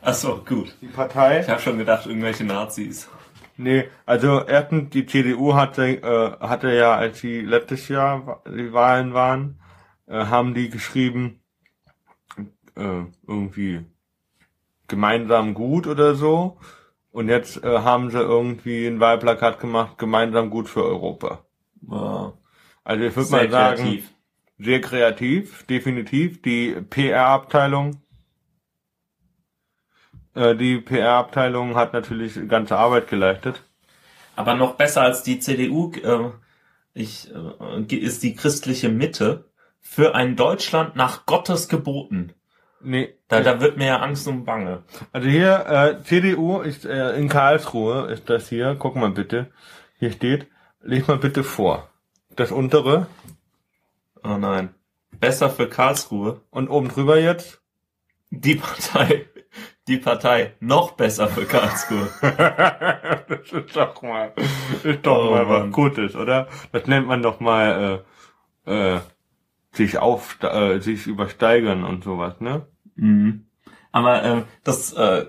[0.03, 0.75] Ach so, gut.
[0.81, 1.39] Die Partei.
[1.39, 3.09] Ich habe schon gedacht, irgendwelche Nazis.
[3.57, 9.15] Nee, also erstens, die CDU hatte, äh, hatte ja, als sie letztes Jahr die Wahlen
[9.15, 9.59] waren,
[10.05, 11.41] äh, haben die geschrieben,
[12.75, 13.83] äh, irgendwie
[14.87, 16.57] gemeinsam gut oder so.
[17.11, 21.45] Und jetzt äh, haben sie irgendwie ein Wahlplakat gemacht, gemeinsam gut für Europa.
[21.89, 22.31] Äh,
[22.83, 24.11] Also ich würde mal sagen, kreativ.
[24.59, 26.41] sehr kreativ, definitiv.
[26.41, 28.01] Die PR-Abteilung,
[30.35, 33.63] äh, die PR-Abteilung hat natürlich ganze Arbeit geleistet.
[34.35, 36.31] Aber noch besser als die CDU äh,
[36.93, 42.33] ich, äh, ist die christliche Mitte für ein Deutschland nach Gottes Geboten.
[42.81, 44.83] Nee, Da, da wird mir ja Angst und Bange.
[45.11, 48.75] Also hier, äh, CDU ist äh, in Karlsruhe, ist das hier.
[48.77, 49.51] Guck mal bitte.
[49.97, 50.47] Hier steht,
[50.81, 51.89] leg mal bitte vor.
[52.35, 53.07] Das untere
[54.23, 54.73] Oh nein.
[55.19, 56.41] Besser für Karlsruhe.
[56.51, 57.61] und oben drüber jetzt.
[58.29, 59.27] Die Partei.
[59.87, 60.53] Die Partei.
[60.59, 62.09] Noch besser für Karlsruhe.
[63.29, 64.33] das ist doch mal,
[64.83, 65.71] ist doch Oh, mal was.
[65.71, 66.47] Gutes, oder?
[66.71, 68.03] Das nennt man doch mal,
[68.67, 68.99] äh, äh,
[69.75, 72.67] sich auf, äh, sich übersteigern und sowas, ne?
[72.95, 73.45] Mhm.
[73.91, 75.25] Aber äh, das, äh,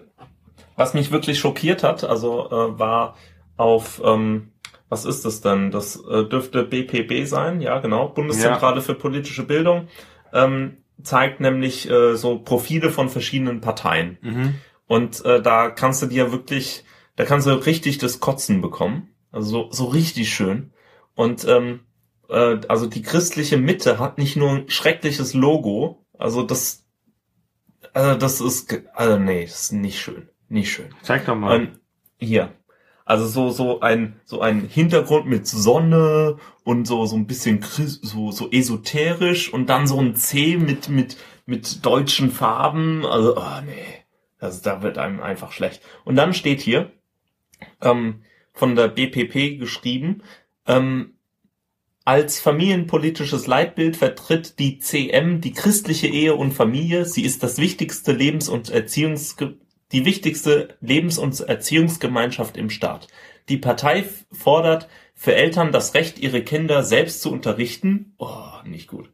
[0.77, 3.17] was mich wirklich schockiert hat, also äh, war
[3.57, 4.53] auf, ähm,
[4.89, 5.71] was ist das denn?
[5.71, 9.89] Das äh, dürfte BPB sein, ja genau, Bundeszentrale für politische Bildung,
[10.33, 14.19] ähm, zeigt nämlich äh, so Profile von verschiedenen Parteien.
[14.21, 14.55] Mhm.
[14.87, 16.85] Und äh, da kannst du dir wirklich,
[17.17, 19.09] da kannst du richtig das Kotzen bekommen.
[19.33, 20.73] Also so, so richtig schön.
[21.15, 21.81] Und ähm,
[22.29, 26.87] äh, also die christliche Mitte hat nicht nur ein schreckliches Logo, also das,
[27.93, 30.95] also das ist, also nee, das ist nicht schön, nicht schön.
[31.03, 31.57] Zeig doch mal.
[31.57, 31.69] Ähm,
[32.19, 32.53] hier.
[33.05, 38.33] Also so so ein so ein Hintergrund mit Sonne und so so ein bisschen so
[38.33, 43.07] so esoterisch und dann so ein C mit mit mit deutschen Farben.
[43.07, 44.05] Also oh nee,
[44.41, 45.83] also da wird einem einfach schlecht.
[46.05, 46.91] Und dann steht hier
[47.81, 50.25] ähm, von der BPP geschrieben.
[50.67, 51.16] Ähm,
[52.07, 57.05] als familienpolitisches Leitbild vertritt die CM die christliche Ehe und Familie.
[57.05, 59.59] Sie ist das wichtigste Lebens- und Erziehungsge
[59.93, 63.09] die wichtigste Lebens- und Erziehungsgemeinschaft im Staat.
[63.49, 68.15] Die Partei fordert für Eltern das Recht, ihre Kinder selbst zu unterrichten.
[68.19, 69.11] Oh, nicht gut.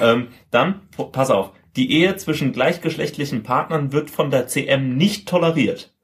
[0.00, 0.82] Ähm, dann,
[1.12, 5.95] pass auf, die Ehe zwischen gleichgeschlechtlichen Partnern wird von der CM nicht toleriert.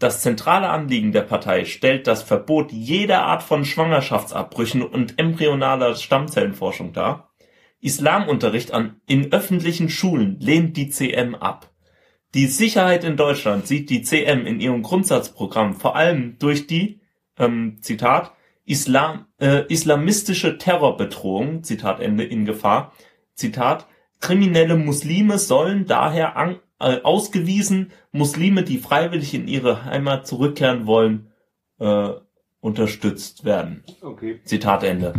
[0.00, 6.94] Das zentrale Anliegen der Partei stellt das Verbot jeder Art von Schwangerschaftsabbrüchen und embryonaler Stammzellenforschung
[6.94, 7.34] dar.
[7.80, 11.70] Islamunterricht an, in öffentlichen Schulen lehnt die CM ab.
[12.32, 17.02] Die Sicherheit in Deutschland sieht die CM in ihrem Grundsatzprogramm vor allem durch die,
[17.38, 18.32] ähm, Zitat,
[18.64, 22.94] Islam, äh, islamistische Terrorbedrohung, Zitat Ende, in Gefahr.
[23.34, 23.86] Zitat,
[24.18, 31.30] kriminelle Muslime sollen daher an, ausgewiesen, Muslime, die freiwillig in ihre Heimat zurückkehren wollen,
[31.78, 32.10] äh,
[32.60, 33.84] unterstützt werden.
[34.02, 34.40] Okay.
[34.44, 35.14] Zitat Ende.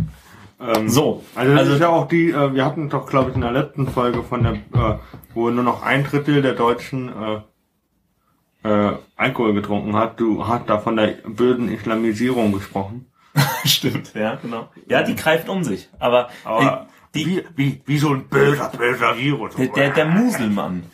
[0.60, 3.36] Ähm, So, Also das also ist ja auch die, äh, wir hatten doch, glaube ich,
[3.36, 4.98] in der letzten Folge von der, äh,
[5.34, 10.20] wo nur noch ein Drittel der Deutschen äh, äh, Alkohol getrunken hat.
[10.20, 13.06] Du hast da von der bösen Islamisierung gesprochen.
[13.64, 14.68] stimmt, ja, genau.
[14.88, 18.70] Ja, die greift um sich, aber, Aber äh, die, wie, wie, wie so ein böser,
[18.76, 19.56] böser Virus.
[19.56, 20.84] Der, der, der Muselmann.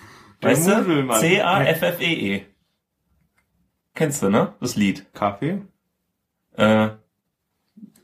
[0.40, 1.08] Weißt du?
[1.12, 2.36] C-A-F-F-E-E.
[2.36, 2.46] E
[3.94, 4.54] Kennst du, ne?
[4.60, 5.12] Das Lied.
[5.12, 5.62] Kaffee?
[6.56, 6.90] Äh,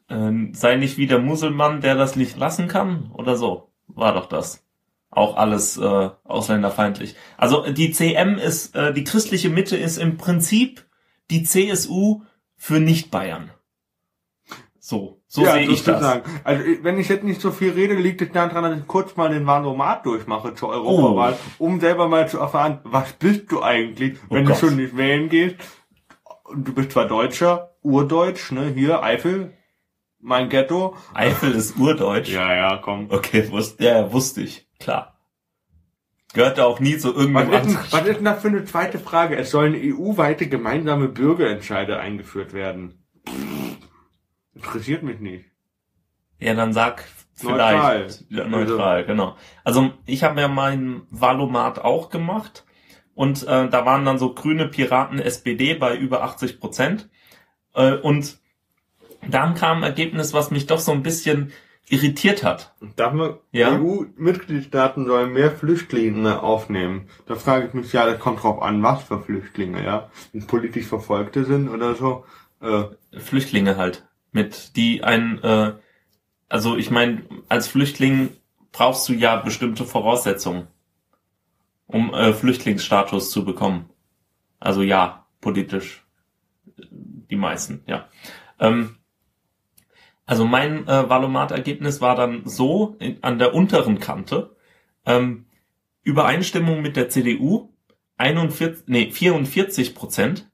[0.09, 3.70] äh, sei nicht wie der Muselmann, der das nicht lassen kann, oder so.
[3.87, 4.64] War doch das.
[5.11, 7.14] Auch alles äh, ausländerfeindlich.
[7.37, 10.85] Also die CM ist, äh, die christliche Mitte ist im Prinzip
[11.31, 12.23] die CSU
[12.57, 13.51] für Nicht-Bayern.
[14.87, 15.99] So, so sehe ich das.
[15.99, 16.31] sozusagen.
[16.44, 19.31] Also wenn ich jetzt nicht so viel rede, liegt es daran, dass ich kurz mal
[19.31, 24.35] den Wahlomat durchmache zur Europawahl, um selber mal zu erfahren, was bist du eigentlich, Oh
[24.35, 24.57] wenn Gott.
[24.57, 25.57] du schon nicht wählen gehst.
[26.55, 29.55] Du bist zwar Deutscher, Urdeutsch, ne, hier, Eifel,
[30.20, 30.94] mein Ghetto.
[31.14, 32.29] Eifel ist urdeutsch.
[32.29, 33.07] Ja, ja, komm.
[33.09, 34.68] Okay, wusste, ja, wusste ich.
[34.81, 35.18] Klar.
[36.35, 37.90] Gehört auch nie zu Was irgendeinem ist, denn, anderen.
[37.92, 39.37] was ist denn das für eine zweite Frage?
[39.37, 43.01] Es sollen EU-weite gemeinsame Bürgerentscheide eingeführt werden.
[44.66, 45.44] Interessiert mich nicht.
[46.40, 47.05] Ja, dann sag
[47.42, 48.09] Neutral.
[48.09, 48.24] vielleicht.
[48.31, 49.37] Ja, neutral, genau.
[49.64, 52.64] Also ich habe ja meinen Valomat auch gemacht
[53.14, 57.09] und äh, da waren dann so grüne Piraten SPD bei über 80 Prozent.
[57.74, 58.38] Äh, und
[59.29, 61.53] dann kam ein Ergebnis, was mich doch so ein bisschen
[61.88, 62.74] irritiert hat.
[62.96, 63.79] Darf man, Ja.
[63.79, 67.09] EU-Mitgliedstaaten sollen mehr Flüchtlinge aufnehmen.
[67.27, 70.11] Da frage ich mich, ja, das kommt drauf an, was für Flüchtlinge, ja.
[70.33, 72.24] Wenn politisch Verfolgte sind oder so.
[72.61, 72.85] Äh,
[73.18, 75.75] Flüchtlinge halt, mit die ein, äh,
[76.49, 78.31] also ich meine, als Flüchtling
[78.73, 80.66] brauchst du ja bestimmte Voraussetzungen,
[81.87, 83.88] um äh, Flüchtlingsstatus zu bekommen.
[84.59, 86.05] Also ja, politisch
[87.31, 88.09] die meisten, ja.
[88.59, 88.97] Ähm,
[90.27, 94.57] also mein äh, Valomat-Ergebnis war dann so in, an der unteren Kante
[95.07, 95.47] ähm,
[96.03, 97.73] Übereinstimmung mit der CDU
[98.16, 100.51] 41, nee, 44 Prozent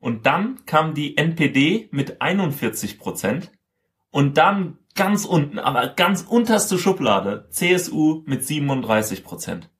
[0.00, 3.50] und dann kam die NPD mit 41 Prozent.
[4.10, 9.70] Und dann ganz unten, aber ganz unterste Schublade, CSU mit 37 Prozent.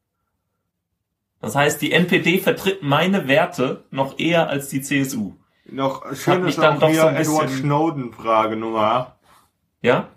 [1.41, 5.35] Das heißt, die NPD vertritt meine Werte noch eher als die CSU.
[5.71, 9.13] noch schön ist dann auch hier so Edward Snowden Frage Nummer 8.
[9.83, 10.09] Ja?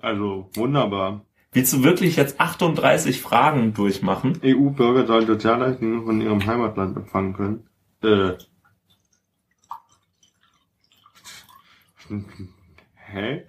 [0.00, 1.24] Also, wunderbar.
[1.52, 4.40] Willst du wirklich jetzt 38 Fragen durchmachen?
[4.42, 7.68] EU-Bürger sollen Sozialleistungen von ihrem Heimatland empfangen können.
[8.02, 8.38] Äh.
[12.94, 13.46] Hä?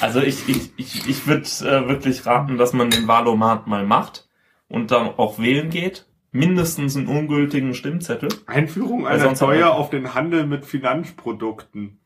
[0.00, 4.28] Also ich, ich, ich, ich würde äh, wirklich raten, dass man den Wahlomat mal macht
[4.68, 6.06] und dann auch wählen geht.
[6.34, 8.30] Mindestens einen ungültigen Stimmzettel.
[8.46, 11.98] Einführung einer Steuer auf den Handel mit Finanzprodukten.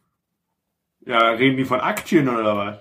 [1.07, 2.79] Ja, reden die von Aktien oder was?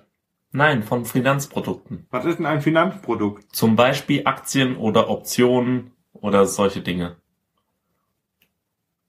[0.51, 2.07] Nein, von Finanzprodukten.
[2.09, 3.55] Was ist denn ein Finanzprodukt?
[3.55, 7.17] Zum Beispiel Aktien oder Optionen oder solche Dinge.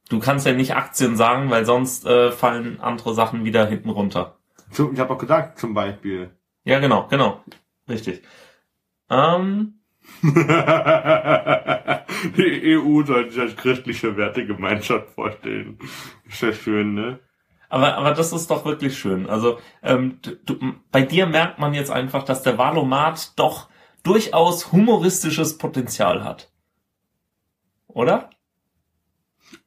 [0.09, 4.37] Du kannst ja nicht Aktien sagen, weil sonst äh, fallen andere Sachen wieder hinten runter.
[4.71, 6.31] Zum- Ich habe auch gesagt, zum Beispiel.
[6.64, 7.42] Ja, genau, genau.
[7.88, 8.23] Richtig.
[9.11, 9.75] Ähm,
[12.37, 15.79] Die EU soll sich als christliche Wertegemeinschaft vorstellen.
[16.29, 17.19] Ist das schön, ne?
[17.69, 19.29] aber, aber das ist doch wirklich schön.
[19.29, 20.57] Also ähm, du,
[20.92, 23.69] bei dir merkt man jetzt einfach, dass der Valomat doch
[24.05, 26.53] durchaus humoristisches Potenzial hat.
[27.88, 28.31] Oder?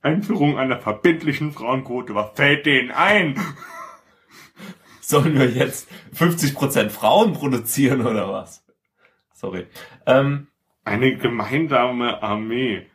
[0.01, 2.15] Einführung einer verbindlichen Frauenquote.
[2.15, 3.39] Was fällt denen ein?
[5.01, 8.63] Sollen wir jetzt 50% Frauen produzieren oder was?
[9.33, 9.67] Sorry.
[10.05, 10.47] Ähm,
[10.83, 12.85] Eine gemeinsame Armee.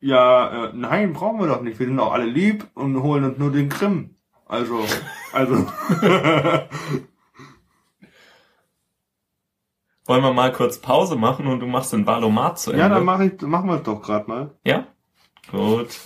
[0.00, 1.78] Ja, äh, nein, brauchen wir doch nicht.
[1.78, 4.16] Wir sind doch alle lieb und holen uns nur den Krim.
[4.46, 4.84] Also,
[5.32, 5.54] also.
[10.06, 12.82] wollen wir mal kurz Pause machen und du machst den Valomat zu Ende?
[12.82, 14.58] ja, dann mach ich, machen wir es doch gerade mal.
[14.64, 14.88] Ja?
[15.50, 16.00] Gut.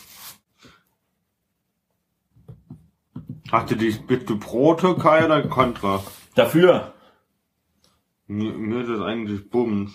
[3.53, 6.03] Hast du dich, bist du pro Türkei oder contra?
[6.35, 6.95] Dafür.
[8.27, 9.93] Mir, mir ist das eigentlich Bums.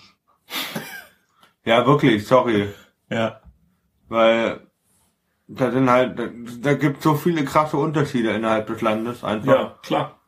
[1.64, 2.72] ja, wirklich, sorry.
[3.10, 3.40] Ja.
[4.08, 4.70] Weil
[5.48, 6.28] da sind halt, da,
[6.60, 9.52] da gibt so viele krasse Unterschiede innerhalb des Landes einfach.
[9.52, 10.20] Ja, klar.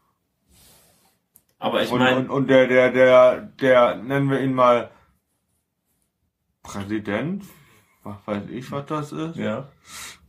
[1.60, 4.90] Aber ich meine, und, und der, der, der, der, nennen wir ihn mal
[6.64, 7.44] Präsident,
[8.02, 9.68] was weiß ich, was das ist, ja.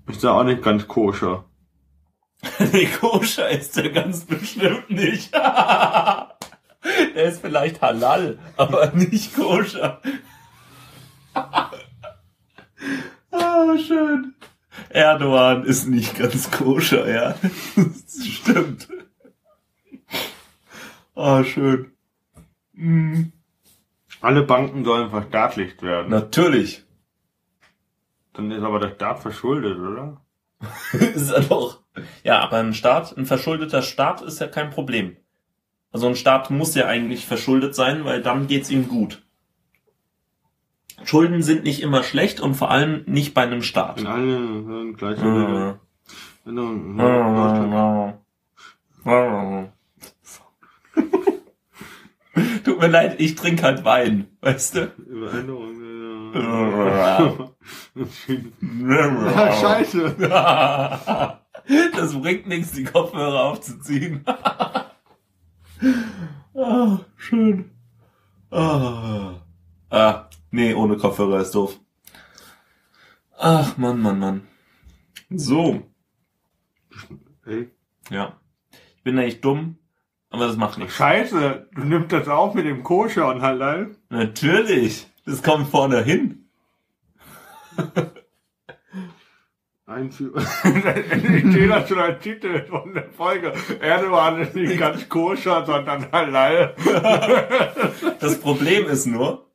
[0.07, 1.45] ist da auch nicht ganz koscher.
[2.59, 5.33] Nee, koscher ist der ganz bestimmt nicht.
[5.33, 6.35] der
[7.15, 10.01] ist vielleicht halal, aber nicht koscher.
[11.33, 11.71] ah,
[13.77, 14.35] schön.
[14.89, 17.35] Erdogan ist nicht ganz koscher, ja.
[17.75, 18.89] Das stimmt.
[21.15, 21.91] Ah, schön.
[22.75, 23.31] Hm.
[24.19, 26.09] Alle Banken sollen verstaatlicht werden.
[26.09, 26.85] Natürlich.
[28.33, 30.21] Dann ist aber der Staat verschuldet, oder?
[30.93, 31.81] ist er doch.
[32.23, 35.17] Ja, aber ein Staat, ein verschuldeter Staat ist ja kein Problem.
[35.91, 39.21] Also ein Staat muss ja eigentlich verschuldet sein, weil dann geht's ihm gut.
[41.03, 43.99] Schulden sind nicht immer schlecht und vor allem nicht bei einem Staat.
[43.99, 45.25] In allen äh, gleiche
[49.05, 49.69] Mhm.
[52.63, 54.91] Tut mir leid, ich trinke halt Wein, weißt du?
[55.07, 55.82] Übereinung,
[56.33, 57.47] ja,
[59.61, 61.39] scheiße.
[61.95, 64.25] Das bringt nichts, die Kopfhörer aufzuziehen.
[66.55, 67.71] ah, schön.
[68.51, 69.35] Ah.
[69.89, 71.79] ah, nee, ohne Kopfhörer ist doof.
[73.37, 74.47] Ach, Mann, Mann, Mann.
[75.29, 75.83] So,
[77.45, 77.69] Ey,
[78.09, 78.39] ja.
[78.97, 79.77] Ich bin echt dumm,
[80.29, 80.95] aber das macht nichts.
[80.95, 83.95] Scheiße, du nimmst das auf mit dem Koscher und Halal?
[84.09, 85.07] Natürlich.
[85.25, 86.45] Das kommt vorne hin.
[89.85, 90.41] Einführung.
[90.63, 93.53] ich das schon als Titel von der Folge.
[93.81, 96.75] Erdogan ist nicht ganz koscher, sondern halal.
[98.19, 99.51] Das Problem ist nur,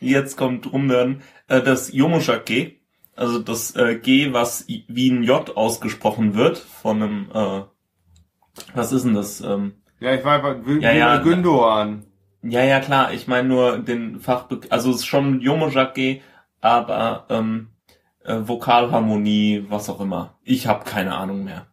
[0.00, 2.80] jetzt kommt rum dann, äh, das Yomoshake,
[3.16, 7.62] also das äh, G, was wie ein J ausgesprochen wird, von einem, äh,
[8.74, 9.40] was ist denn das?
[9.40, 11.16] Ähm, Ja, ich war bei Gü- Ja, ja.
[11.18, 12.04] Gündogan.
[12.44, 16.22] Ja, ja, klar, ich meine nur den Fachbe also es ist schon Yomoshake,
[16.60, 17.68] aber ähm,
[18.24, 20.34] äh, Vokalharmonie, was auch immer.
[20.44, 21.66] Ich habe keine Ahnung mehr.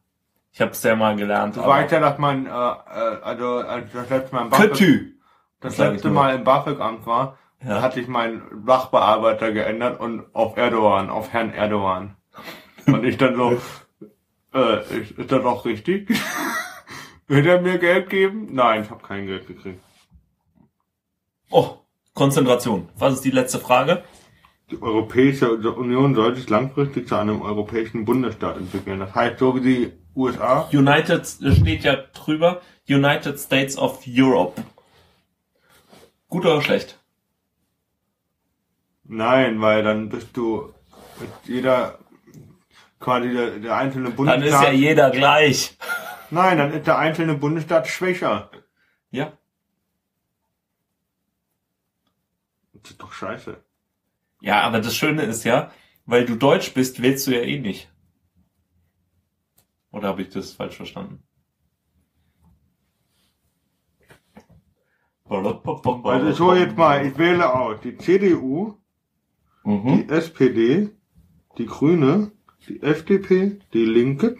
[0.54, 1.56] Ich habe es ja mal gelernt.
[1.56, 5.14] Du weißt ja, dass man, äh, äh, also als das letzte Mal im BAföG, Kötü.
[5.62, 6.10] das ich letzte.
[6.10, 7.82] Mal im BAföG-Amt war, Ja.
[7.82, 12.18] hatte ich meinen Sachbearbeiter geändert und auf Erdogan, auf Herrn Erdogan.
[12.86, 13.62] Und ich dann so,
[14.54, 16.10] äh, ist, ist das auch richtig?
[17.28, 18.50] Will er mir Geld geben?
[18.52, 19.82] Nein, ich habe kein Geld gekriegt.
[21.52, 21.78] Oh,
[22.14, 22.90] Konzentration.
[22.98, 24.04] Was ist die letzte Frage?
[24.72, 29.00] Die Europäische Union soll sich langfristig zu einem europäischen Bundesstaat entwickeln.
[29.00, 30.70] Das heißt, so wie die USA.
[30.72, 32.62] United steht ja drüber.
[32.90, 34.62] United States of Europe.
[36.30, 36.98] Gut oder schlecht?
[39.04, 40.74] Nein, weil dann bist du
[41.44, 42.00] jeder
[43.00, 44.62] quasi der, der einzelne Dann Bundesstaat.
[44.62, 45.78] ist ja jeder gleich.
[46.30, 48.50] Nein, dann ist der einzelne Bundesstaat schwächer.
[49.10, 49.34] Ja.
[52.82, 53.64] Das ist doch scheiße.
[54.42, 55.72] Ja, aber das Schöne ist ja,
[56.06, 57.92] weil du Deutsch bist, wählst du ja eh nicht.
[59.92, 61.24] Oder habe ich das falsch verstanden?
[65.26, 68.76] Also ich hole jetzt mal, ich wähle aus die CDU,
[69.64, 70.08] Mhm.
[70.08, 70.90] die SPD,
[71.58, 72.32] die Grüne,
[72.68, 74.36] die FDP, die Linke.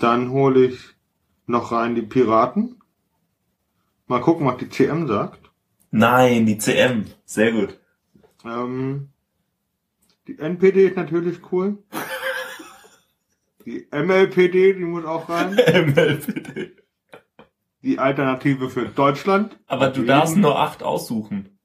[0.00, 0.80] Dann hole ich
[1.46, 2.81] noch rein die Piraten.
[4.12, 5.50] Mal gucken, was die CM sagt.
[5.90, 7.06] Nein, die CM.
[7.24, 7.80] Sehr gut.
[8.44, 9.08] Ähm,
[10.28, 11.82] die NPD ist natürlich cool.
[13.64, 15.52] Die MLPD, die muss auch rein.
[15.56, 16.76] MLPD.
[17.80, 19.58] Die Alternative für Deutschland.
[19.66, 21.58] Aber du darfst nur acht aussuchen.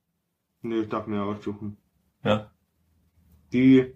[0.62, 1.76] Nee, ich darf mir aussuchen.
[2.24, 2.50] Ja.
[3.52, 3.94] Die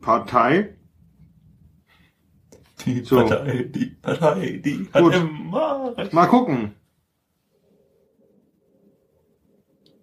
[0.00, 0.78] Partei.
[2.84, 3.16] Die So.
[3.16, 5.14] Partei, die Partei, die hat Gut.
[5.14, 6.12] immer recht.
[6.12, 6.74] Mal gucken.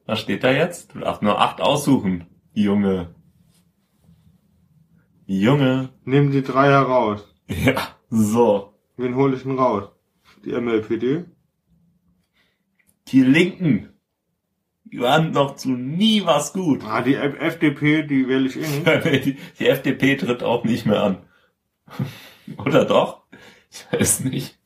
[0.06, 0.94] Was steht da jetzt?
[0.94, 2.26] Du darfst nur acht aussuchen.
[2.54, 3.14] Junge.
[5.26, 5.90] Junge.
[6.04, 7.28] Nehmen die drei heraus.
[7.48, 7.76] Ja,
[8.10, 8.74] so.
[8.98, 9.90] Wen hole ich denn raus?
[10.46, 11.26] Die MLPD.
[13.08, 13.90] Die Linken.
[14.86, 16.84] Die waren noch zu nie was gut.
[16.84, 19.26] Ah, die FDP, die wähle ich eh nicht.
[19.26, 21.18] die, die FDP tritt auch nicht mehr an.
[22.58, 23.24] Oder doch?
[23.72, 24.58] Ich weiß nicht.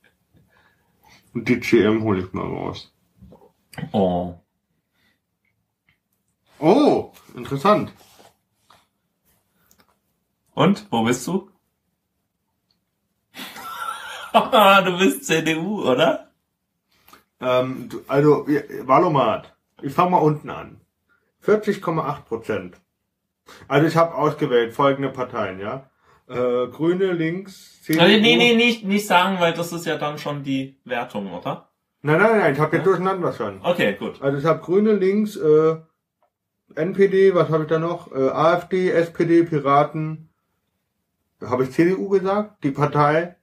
[1.33, 2.93] Und die CM hole ich mal raus.
[3.91, 4.35] Oh.
[6.59, 7.93] Oh, interessant.
[10.55, 11.51] Und, wo bist du?
[14.33, 16.31] du bist CDU, oder?
[17.39, 18.47] Ähm, also,
[18.81, 19.55] Valomat.
[19.83, 20.81] Ich fange mal unten an.
[21.43, 22.81] 40,8 Prozent.
[23.67, 25.89] Also ich habe ausgewählt folgende Parteien, ja.
[26.27, 28.03] Äh, Grüne, links, CDU.
[28.03, 31.69] Nee, nee, nee, nicht, nicht sagen, weil das ist ja dann schon die Wertung, oder?
[32.01, 32.91] Nein, nein, nein, ich habe jetzt Ja?
[32.91, 33.61] durcheinander schon.
[33.63, 34.21] Okay, gut.
[34.21, 35.77] Also ich habe Grüne, links, äh,
[36.75, 38.11] NPD, was habe ich da noch?
[38.11, 40.29] Äh, AfD, SPD, Piraten.
[41.41, 42.63] Habe ich CDU gesagt?
[42.63, 43.35] Die Partei?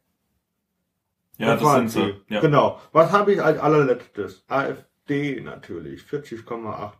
[1.38, 2.34] Ja, das waren sind sie.
[2.34, 2.40] Ja.
[2.40, 2.80] Genau.
[2.92, 4.44] Was habe ich als allerletztes?
[4.48, 6.92] AfD natürlich, 40,8.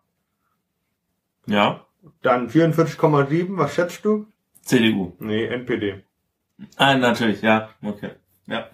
[1.47, 1.87] ja,
[2.23, 4.27] Dann 44,7, was schätzt du?
[4.65, 5.17] CDU.
[5.19, 6.03] Nee, NPD.
[6.77, 8.11] Ah, natürlich, ja, okay.
[8.47, 8.69] Ja.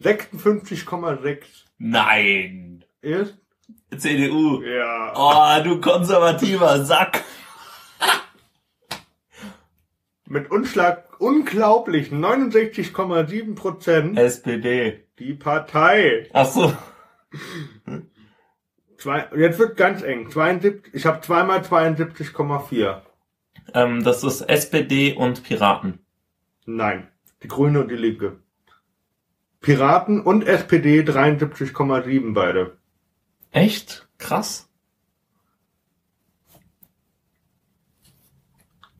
[0.00, 1.42] 56,6
[1.78, 2.84] Nein.
[3.00, 3.38] ist?
[3.96, 4.62] CDU.
[4.62, 5.12] Ja.
[5.14, 7.22] Oh, du konservativer Sack.
[10.26, 15.04] Mit Unschlag unglaublich 69,7 Prozent SPD.
[15.18, 16.28] die Partei.
[16.32, 16.72] Ach so.
[18.96, 20.30] Zwei, jetzt wird ganz eng.
[20.30, 23.02] 72, ich habe zweimal 72,4.
[23.74, 26.00] Ähm, das ist SPD und Piraten.
[26.66, 27.08] Nein,
[27.42, 28.40] die Grüne und die Linke.
[29.60, 32.76] Piraten und SPD 73,7 beide.
[33.52, 34.08] Echt?
[34.18, 34.68] Krass.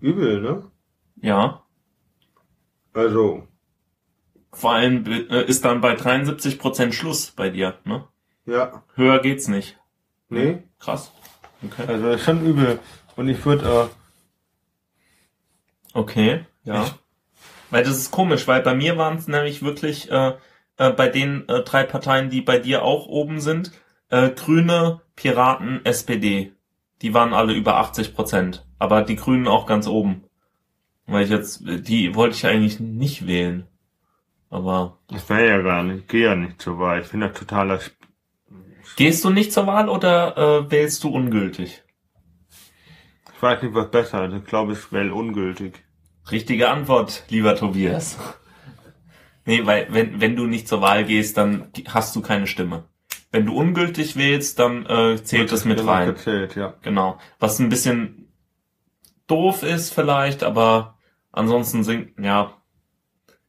[0.01, 0.71] Übel, ne?
[1.21, 1.63] Ja.
[2.93, 3.47] Also,
[4.53, 8.07] Vor allem äh, ist dann bei 73% Schluss bei dir, ne?
[8.45, 9.79] ja, Höher geht's nicht.
[10.29, 11.13] nee, Krass.
[11.65, 11.85] Okay.
[11.87, 12.81] also ist schon übel.
[13.17, 13.89] Und ich würde,
[15.95, 16.87] Okay, ja.
[17.71, 20.35] Weil das ist komisch, weil bei mir waren es nämlich wirklich äh,
[20.77, 23.73] äh, bei den äh, drei Parteien, die bei dir auch oben sind,
[24.11, 26.53] Äh, Grüne, Piraten, SPD.
[27.01, 28.67] Die waren alle über 80 Prozent.
[28.79, 30.25] Aber die Grünen auch ganz oben.
[31.07, 33.67] Weil ich jetzt, die wollte ich eigentlich nicht wählen.
[34.51, 34.99] Aber.
[35.09, 37.01] Das wäre ja gar nicht, ich gehe ja nicht zur Wahl.
[37.01, 37.77] Ich finde das totaler.
[37.81, 37.97] Sp
[38.97, 41.82] Gehst du nicht zur Wahl oder äh, wählst du ungültig?
[43.43, 44.35] Ich weiß nicht, was besser ist.
[44.35, 45.83] Ich glaube, ich wähle ungültig.
[46.31, 48.17] Richtige Antwort, lieber Tobias.
[49.45, 52.85] Nee, weil wenn, wenn du nicht zur Wahl gehst, dann hast du keine Stimme.
[53.33, 56.07] Wenn du ungültig wählst, dann äh, zählt das mit rein.
[56.07, 56.75] Gezählt, ja.
[56.83, 57.19] Genau.
[57.41, 58.33] Was ein bisschen
[59.27, 61.01] doof ist vielleicht, aber
[61.33, 62.63] ansonsten sind, ja.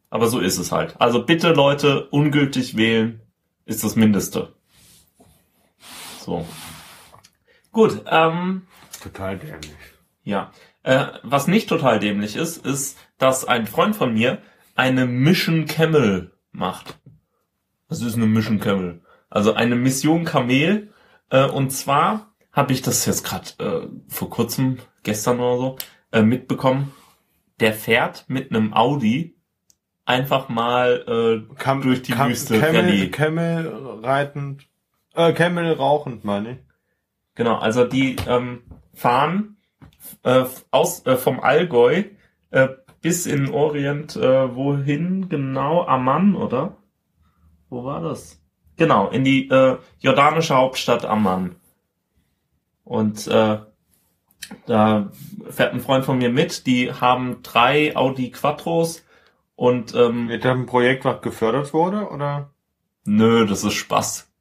[0.10, 1.00] Aber so ist es halt.
[1.00, 3.22] Also bitte Leute, ungültig wählen
[3.66, 4.56] ist das Mindeste.
[6.20, 6.48] So.
[7.72, 8.64] Gut, ähm,
[9.04, 9.76] Total dämlich.
[10.24, 10.52] ja.
[10.84, 14.42] Äh, was nicht total dämlich ist, ist, dass ein Freund von mir
[14.76, 17.00] eine Mission Camel macht.
[17.88, 19.02] Was ist eine Mission Camel?
[19.30, 20.92] Also eine Mission Kamel.
[21.30, 25.78] Äh, und zwar habe ich das jetzt gerade äh, vor kurzem, gestern oder so,
[26.12, 26.94] äh, mitbekommen.
[27.60, 29.36] Der fährt mit einem Audi
[30.06, 33.10] einfach mal äh, Kam, durch die Kam, Wüste Camel.
[33.10, 34.68] Camel reitend,
[35.14, 36.58] äh, Camel rauchend, meine ich.
[37.36, 38.64] Genau, also die ähm,
[38.94, 39.58] fahren
[40.24, 42.04] äh, aus äh, vom Allgäu
[42.52, 42.70] äh,
[43.02, 45.86] bis in den Orient, äh, wohin genau?
[45.86, 46.78] Amman, oder?
[47.70, 48.42] Wo war das?
[48.78, 51.56] Genau, in die äh, jordanische Hauptstadt Amman.
[52.84, 53.60] Und äh,
[54.66, 55.12] da
[55.50, 59.04] fährt ein Freund von mir mit, die haben drei Audi Quattros
[59.56, 62.54] und ähm, Wird das ein Projekt, was gefördert wurde, oder?
[63.06, 64.32] Nö, das ist Spaß.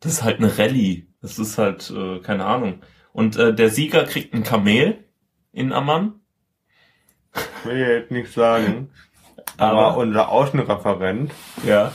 [0.00, 1.08] Das ist halt eine Rallye.
[1.20, 2.80] Das ist halt, äh, keine Ahnung.
[3.12, 5.04] Und äh, der Sieger kriegt ein Kamel
[5.52, 6.20] in Amman.
[7.64, 8.90] Will ich jetzt nicht sagen.
[9.56, 11.32] Aber, Aber, unser Außenreferent,
[11.66, 11.92] ja.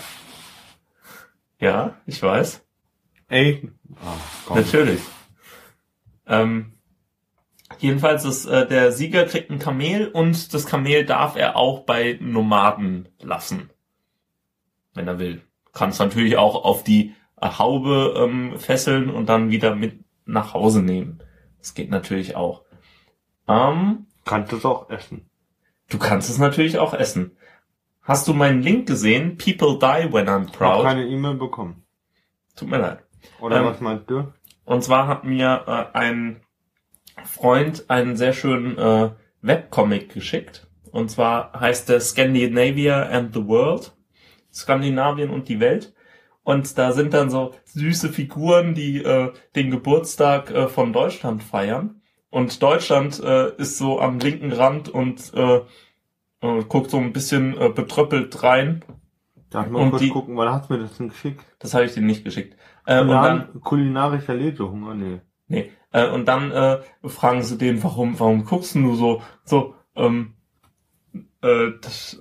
[1.59, 2.63] Ja, ich weiß.
[3.30, 4.13] ey, ah,
[4.45, 4.57] komm.
[4.57, 5.01] Natürlich.
[6.28, 6.74] Ähm,
[7.80, 12.18] jedenfalls ist äh, der Sieger kriegt ein Kamel und das Kamel darf er auch bei
[12.22, 13.70] Nomaden lassen.
[14.93, 15.41] Wenn er will.
[15.74, 20.82] Kann es natürlich auch auf die Haube ähm, fesseln und dann wieder mit nach Hause
[20.82, 21.19] nehmen.
[21.59, 22.63] Das geht natürlich auch.
[23.47, 25.30] Ähm, kannst du es auch essen.
[25.89, 27.38] du kannst es natürlich auch essen.
[28.01, 29.38] Hast du meinen Link gesehen?
[29.38, 30.84] People die when I'm Ich habe proud.
[30.84, 31.84] keine E-Mail bekommen.
[32.55, 32.99] Tut mir leid.
[33.39, 34.32] Oder Ähm, was meinst du?
[34.63, 35.63] Und zwar hat mir
[35.93, 36.41] äh, ein
[37.23, 39.09] Freund einen sehr schönen äh,
[39.41, 40.67] Webcomic geschickt.
[40.91, 43.91] Und zwar heißt der Scandinavia and the World.
[44.53, 45.93] Skandinavien und die Welt.
[46.46, 52.02] Und da sind dann so süße Figuren, die äh, den Geburtstag äh, von Deutschland feiern.
[52.30, 55.62] Und Deutschland äh, ist so am linken Rand und äh,
[56.41, 58.86] äh, guckt so ein bisschen äh, betröppelt rein.
[59.50, 61.43] Darf ich mal und kurz die- gucken, wann hast du mir das denn geschickt?
[61.58, 62.56] Das habe ich dir nicht geschickt.
[62.86, 65.22] Äh, und dann Kulinar kulinarischer Lesehunger, nee.
[65.48, 65.72] Nee.
[65.91, 70.36] Äh, und dann äh, fragen sie den, warum, warum guckst du so, so, ähm,
[71.41, 72.20] äh, das,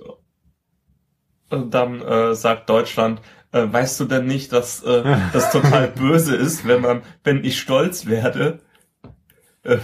[1.50, 3.20] und dann äh, sagt Deutschland,
[3.54, 7.60] äh, weißt du denn nicht, dass äh, das total böse ist, wenn man, wenn ich
[7.60, 8.60] stolz werde,
[9.62, 9.78] äh,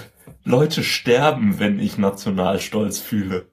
[0.45, 3.53] Leute sterben, wenn ich Nationalstolz fühle.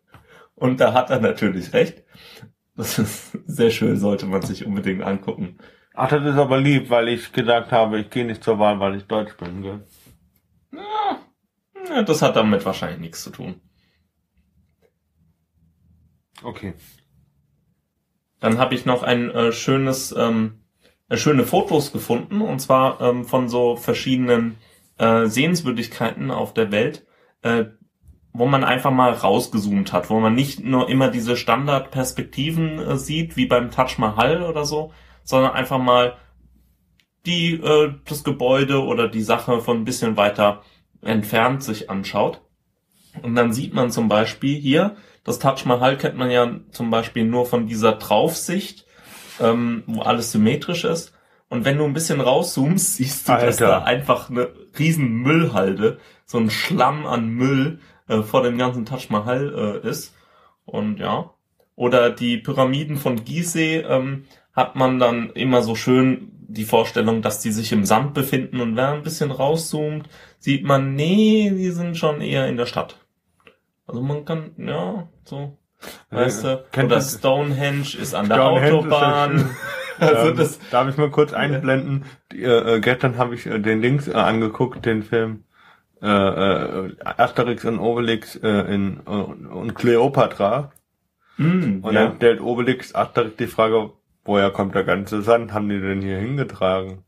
[0.55, 2.03] Und da hat er natürlich recht.
[2.76, 5.59] Das ist sehr schön, sollte man sich unbedingt angucken.
[5.93, 8.95] Ach, das ist aber lieb, weil ich gesagt habe, ich gehe nicht zur Wahl, weil
[8.95, 9.88] ich Deutsch bin, gell?
[11.89, 13.61] Ja, das hat damit wahrscheinlich nichts zu tun.
[16.43, 16.74] Okay.
[18.40, 20.60] Dann habe ich noch ein äh, schönes, ähm,
[21.10, 24.58] äh, schöne Fotos gefunden und zwar ähm, von so verschiedenen
[24.98, 27.06] äh, Sehenswürdigkeiten auf der Welt,
[27.42, 27.66] äh,
[28.34, 33.36] wo man einfach mal rausgezoomt hat, wo man nicht nur immer diese Standardperspektiven äh, sieht,
[33.36, 34.92] wie beim Taj Mahal oder so,
[35.24, 36.18] sondern einfach mal
[37.26, 40.62] die äh, das Gebäude oder die Sache von ein bisschen weiter
[41.02, 42.42] entfernt sich anschaut.
[43.22, 44.96] Und dann sieht man zum Beispiel hier,
[45.28, 48.86] das Taj Mahal kennt man ja zum Beispiel nur von dieser Draufsicht,
[49.41, 51.13] ähm, wo alles symmetrisch ist.
[51.49, 53.67] Und wenn du ein bisschen rauszoomst, siehst du, dass Alter.
[53.67, 54.49] da einfach eine
[54.80, 60.15] riesen Müllhalde, so ein Schlamm an Müll äh, vor dem ganzen Taj Mahal äh, ist.
[60.65, 61.32] Und ja.
[61.75, 64.23] Oder die Pyramiden von Gizeh ähm,
[64.53, 68.78] hat man dann immer so schön die Vorstellung, dass die sich im Sand befinden und
[68.78, 70.07] wenn man ein bisschen rauszoomt,
[70.39, 72.95] sieht man, nee, die sind schon eher in der Stadt.
[73.88, 75.58] Also man kann, ja, so,
[76.12, 79.40] weißt du, kennt oder Stonehenge ist an der Stonehenge ja Autobahn.
[79.40, 79.58] schön.
[80.00, 82.06] also ähm, das, darf ich mal kurz einblenden?
[82.34, 85.46] Äh, äh, gestern habe ich äh, den Links äh, angeguckt, den Film
[86.02, 90.72] äh, äh, Asterix und Obelix äh, in, äh, und Cleopatra.
[91.38, 92.06] mh, Und ja.
[92.08, 93.94] dann stellt Obelix Asterix die Frage,
[94.26, 95.54] woher kommt der ganze Sand?
[95.54, 97.04] Haben die denn hier hingetragen?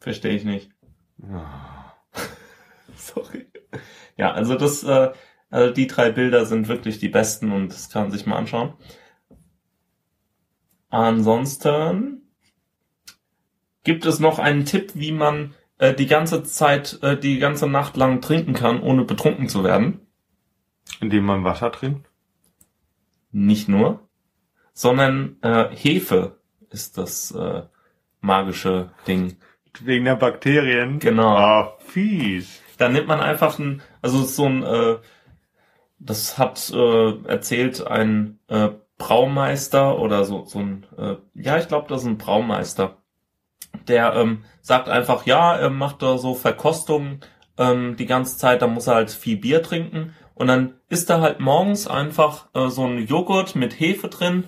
[0.00, 0.70] Verstehe ich nicht.
[2.96, 3.49] Sorry.
[4.16, 5.12] Ja, also das, äh,
[5.48, 8.74] also die drei Bilder sind wirklich die besten und das kann man sich mal anschauen.
[10.90, 12.30] Ansonsten
[13.82, 17.96] gibt es noch einen Tipp, wie man äh, die ganze Zeit, äh, die ganze Nacht
[17.96, 20.06] lang trinken kann, ohne betrunken zu werden.
[21.00, 22.10] Indem man Wasser trinkt?
[23.32, 24.08] Nicht nur,
[24.72, 26.40] sondern äh, Hefe
[26.70, 27.62] ist das äh,
[28.20, 29.36] magische Ding.
[29.80, 30.98] Wegen der Bakterien?
[30.98, 31.36] Genau.
[31.36, 32.60] Ah, fies.
[32.80, 34.96] Da nimmt man einfach ein, also so ein, äh,
[35.98, 41.88] das hat äh, erzählt ein äh, Braumeister oder so, so ein, äh, ja, ich glaube,
[41.88, 42.96] das ist ein Braumeister.
[43.86, 47.20] Der ähm, sagt einfach, ja, er macht da so Verkostungen
[47.58, 51.20] ähm, die ganze Zeit, da muss er halt viel Bier trinken und dann isst er
[51.20, 54.44] halt morgens einfach äh, so ein Joghurt mit Hefe drin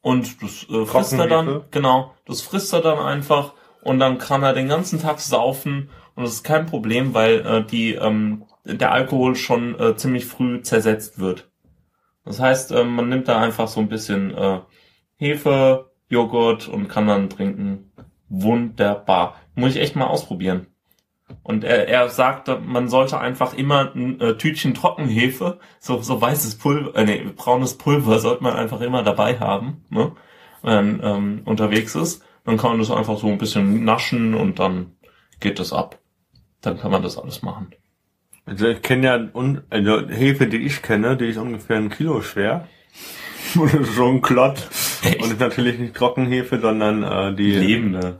[0.00, 4.42] und das äh, frisst er dann, genau, das frisst er dann einfach und dann kann
[4.42, 8.92] er den ganzen Tag saufen und das ist kein Problem, weil äh, die ähm, der
[8.92, 11.50] Alkohol schon äh, ziemlich früh zersetzt wird.
[12.24, 14.60] Das heißt, äh, man nimmt da einfach so ein bisschen äh,
[15.16, 17.92] Hefe, Joghurt und kann dann trinken.
[18.28, 19.36] Wunderbar.
[19.54, 20.66] Muss ich echt mal ausprobieren.
[21.42, 26.58] Und er, er sagt, man sollte einfach immer ein äh, Tütchen Trockenhefe, so, so weißes
[26.58, 30.12] Pulver, äh, nee, braunes Pulver sollte man einfach immer dabei haben, ne?
[30.62, 32.22] wenn man ähm, unterwegs ist.
[32.44, 34.96] Dann kann man das einfach so ein bisschen naschen und dann
[35.40, 35.98] geht das ab.
[36.64, 37.72] Dann kann man das alles machen.
[38.46, 42.22] Also ich kenne ja, un also Hefe, die ich kenne, die ist ungefähr ein Kilo
[42.22, 42.68] schwer.
[43.54, 44.68] Und das ist so ein Klott.
[45.02, 45.22] Echt?
[45.22, 48.18] Und ist natürlich nicht Trockenhefe, sondern äh, die Lebende.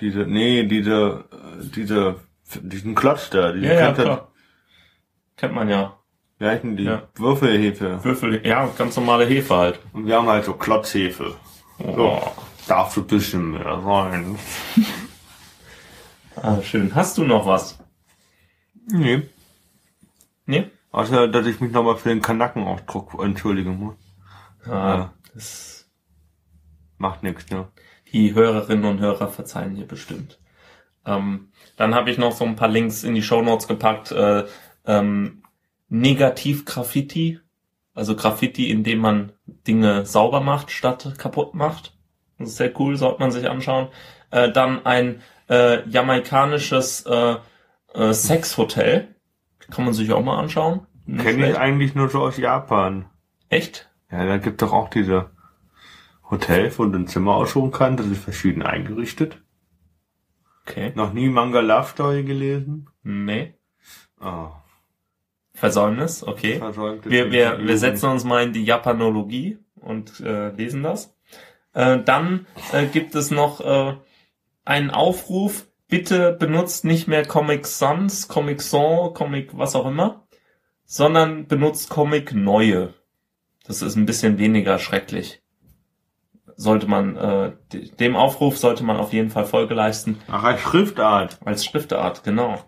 [0.00, 2.16] diese, nee, diese, äh, diese,
[2.62, 4.28] diesen Klotz da, diese Ja, ja, klar.
[5.36, 5.96] Kennt man ja.
[6.38, 6.84] Wie heißen die?
[6.84, 7.02] Ja.
[7.16, 8.04] Würfelhefe.
[8.04, 9.80] Würfel, ja, ganz normale Hefe halt.
[9.92, 11.34] Und wir haben halt so Klotzhefe.
[11.78, 11.94] Oh.
[11.94, 12.22] So,
[12.68, 14.38] darf so ein bisschen mehr sein.
[16.40, 16.94] Ah, schön.
[16.94, 17.77] Hast du noch was?
[18.90, 19.22] Nee.
[20.46, 20.70] Nee?
[20.90, 23.94] Außer, dass ich mich nochmal für den Kanackenausdruck entschuldigen muss.
[24.64, 25.12] Ah, Ja.
[25.34, 25.88] das,
[26.96, 27.68] Macht nichts, ne?
[28.12, 30.38] die Hörerinnen und Hörer verzeihen hier bestimmt.
[31.06, 34.10] Ähm, dann habe ich noch so ein paar Links in die Shownotes gepackt.
[34.10, 34.46] Äh,
[34.86, 35.42] ähm,
[35.90, 37.40] Negativ-Graffiti.
[37.94, 41.96] Also Graffiti, indem man Dinge sauber macht, statt kaputt macht.
[42.38, 43.88] Das ist sehr cool, sollte man sich anschauen.
[44.30, 47.36] Äh, dann ein äh, jamaikanisches äh,
[47.94, 49.14] äh, Sexhotel.
[49.70, 50.86] Kann man sich auch mal anschauen.
[51.06, 53.06] Kenne ich eigentlich nur so aus Japan.
[53.48, 53.90] Echt?
[54.10, 55.30] Ja, da gibt doch auch diese
[56.30, 58.00] Hotels, wo du ein Zimmer aussuchen kannst.
[58.00, 59.42] Das ist verschieden eingerichtet.
[60.62, 60.92] Okay.
[60.94, 62.88] Noch nie Manga Love Story gelesen?
[63.02, 63.54] Nee.
[64.20, 64.50] Oh,
[65.58, 66.58] Versäumnis, okay.
[66.58, 71.16] versäumte Wir, wir, wir setzen uns mal in die Japanologie und äh, lesen das.
[71.72, 73.96] Äh, dann äh, gibt es noch äh,
[74.64, 80.26] einen Aufruf, bitte benutzt nicht mehr Comic Sans, Comic Sans, Comic was auch immer,
[80.84, 82.94] sondern benutzt Comic Neue.
[83.66, 85.42] Das ist ein bisschen weniger schrecklich.
[86.56, 90.18] Sollte man, äh, de- dem Aufruf sollte man auf jeden Fall Folge leisten.
[90.28, 91.38] Ach, als Schriftart.
[91.44, 92.64] Als Schriftart, genau.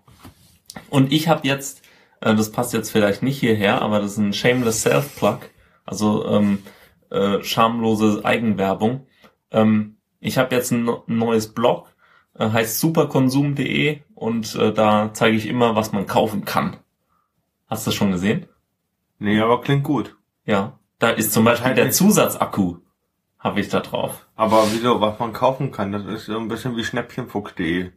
[0.90, 1.82] Und ich habe jetzt,
[2.20, 5.38] äh, das passt jetzt vielleicht nicht hierher, aber das ist ein Shameless Self-Plug,
[5.84, 6.62] also ähm,
[7.10, 9.06] äh, schamlose Eigenwerbung.
[9.50, 11.89] Ähm, ich habe jetzt ein, neues Blog,
[12.40, 16.76] heißt superkonsum.de und äh, da zeige ich immer, was man kaufen kann.
[17.68, 18.46] Hast du das schon gesehen?
[19.18, 20.16] Nee, aber klingt gut.
[20.44, 20.78] Ja.
[20.98, 22.76] Da ist zum Beispiel der Zusatzakku,
[23.38, 24.26] habe ich da drauf.
[24.36, 27.92] Aber wieso, was man kaufen kann, das ist so ein bisschen wie Schnäppchenfuchs.de.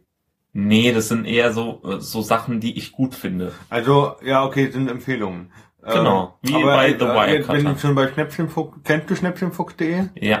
[0.52, 3.52] Nee, das sind eher so, äh, so Sachen, die ich gut finde.
[3.70, 5.50] Also, ja, okay, sind Empfehlungen.
[5.82, 7.52] Genau, Ähm, wie bei The äh, Wirecutter.
[7.58, 10.04] Wenn du schon bei Schnäppchenfuchs, kennst du Schnäppchenfuchs.de?
[10.14, 10.38] Ja.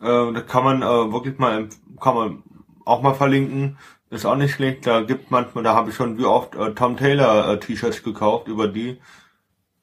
[0.00, 1.68] Äh, da kann man äh, wirklich mal,
[2.00, 2.42] kann man
[2.88, 3.78] auch mal verlinken.
[4.10, 4.86] Ist auch nicht schlecht.
[4.86, 8.48] Da gibt manchmal, da habe ich schon wie oft äh, Tom Taylor äh, T-Shirts gekauft
[8.48, 8.98] über die.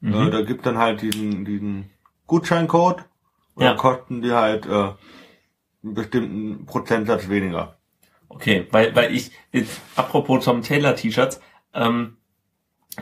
[0.01, 0.13] Mhm.
[0.13, 1.91] Äh, da gibt dann halt diesen diesen
[2.27, 3.05] Gutscheincode
[3.53, 3.69] und Ja.
[3.69, 7.77] dann kosten die halt äh, einen bestimmten Prozentsatz weniger.
[8.27, 9.63] Okay, weil, weil ich, äh,
[9.95, 11.39] apropos Tom Taylor T-Shirts,
[11.73, 12.17] ähm,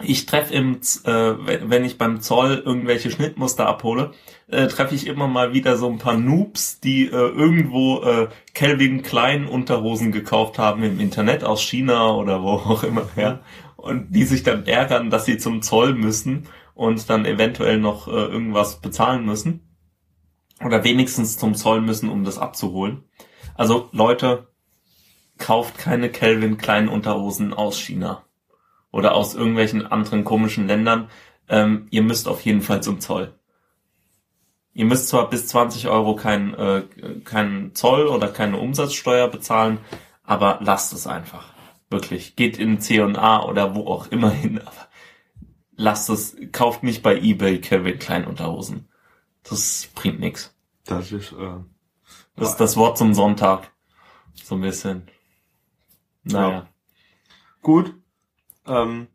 [0.01, 4.11] ich treffe im, äh, wenn ich beim Zoll irgendwelche Schnittmuster abhole,
[4.47, 9.03] äh, treffe ich immer mal wieder so ein paar Noobs, die äh, irgendwo äh, Calvin
[9.03, 13.41] Klein Unterhosen gekauft haben im Internet aus China oder wo auch immer her
[13.75, 18.11] und die sich dann ärgern, dass sie zum Zoll müssen und dann eventuell noch äh,
[18.11, 19.77] irgendwas bezahlen müssen
[20.65, 23.03] oder wenigstens zum Zoll müssen, um das abzuholen.
[23.55, 24.47] Also Leute,
[25.37, 28.23] kauft keine Calvin Klein Unterhosen aus China
[28.93, 31.09] oder aus irgendwelchen anderen komischen Ländern.
[31.49, 33.33] Ähm, ihr müsst auf jeden Fall zum Zoll.
[34.73, 36.83] Ihr müsst zwar bis 20 Euro keinen äh,
[37.25, 39.79] keinen Zoll oder keine Umsatzsteuer bezahlen,
[40.23, 41.53] aber lasst es einfach.
[41.89, 42.35] Wirklich.
[42.35, 44.87] Geht in C&A oder wo auch immer hin, aber
[45.75, 48.87] lasst es, kauft nicht bei eBay Kevin Klein Unterhosen.
[49.43, 50.55] Das bringt nix.
[50.85, 51.59] Das ist, äh,
[52.35, 53.71] Das ist das Wort zum Sonntag.
[54.33, 55.07] So ein bisschen.
[56.23, 56.49] Naja.
[56.49, 56.67] Ja.
[57.61, 57.93] gut.
[58.67, 59.07] Ähm,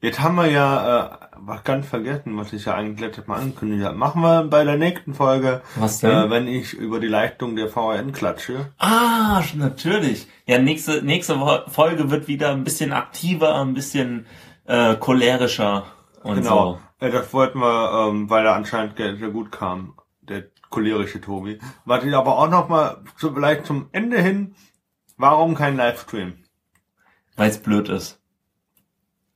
[0.00, 3.84] jetzt haben wir ja, äh, was ganz vergessen, was ich ja eigentlich letztes Mal angekündigt
[3.84, 3.96] habe.
[3.96, 6.10] Machen wir bei der nächsten Folge, Was denn?
[6.10, 8.72] äh, wenn ich über die Leistung der VRN klatsche.
[8.78, 10.28] Ah, natürlich.
[10.46, 11.38] Ja, nächste, nächste
[11.68, 14.26] Folge wird wieder ein bisschen aktiver, ein bisschen
[14.66, 15.84] äh, cholerischer
[16.22, 16.80] und Genau.
[17.00, 17.06] so.
[17.06, 21.58] Äh, das wollten wir, ähm, weil er anscheinend sehr gut kam, der cholerische Tobi.
[21.84, 24.54] Was ich aber auch noch mal so vielleicht zum Ende hin,
[25.16, 26.34] warum kein Livestream?
[27.36, 28.20] Weil es blöd ist.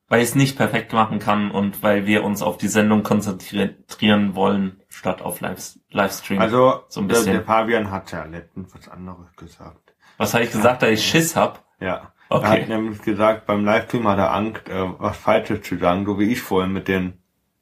[0.09, 4.35] Weil ich es nicht perfekt machen kann und weil wir uns auf die Sendung konzentrieren
[4.35, 6.41] wollen, statt auf Live Livestream.
[6.41, 7.33] Also, So ein bisschen.
[7.33, 9.95] der Fabian hat ja letztens was anderes gesagt.
[10.17, 11.65] Was habe ich gesagt, dass ich Schiss hab?
[11.79, 12.13] Ja.
[12.31, 12.45] Okay.
[12.45, 16.19] Er hat nämlich gesagt, beim Livestream hat er Angst, äh, was Falsches zu sagen, so
[16.19, 17.15] wie ich vorhin mit dem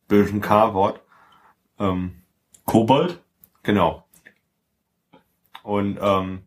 [0.08, 1.00] bösen K-Wort.
[1.78, 2.22] Ähm,
[2.64, 3.20] Kobold?
[3.62, 4.04] genau.
[5.62, 6.45] Und ähm,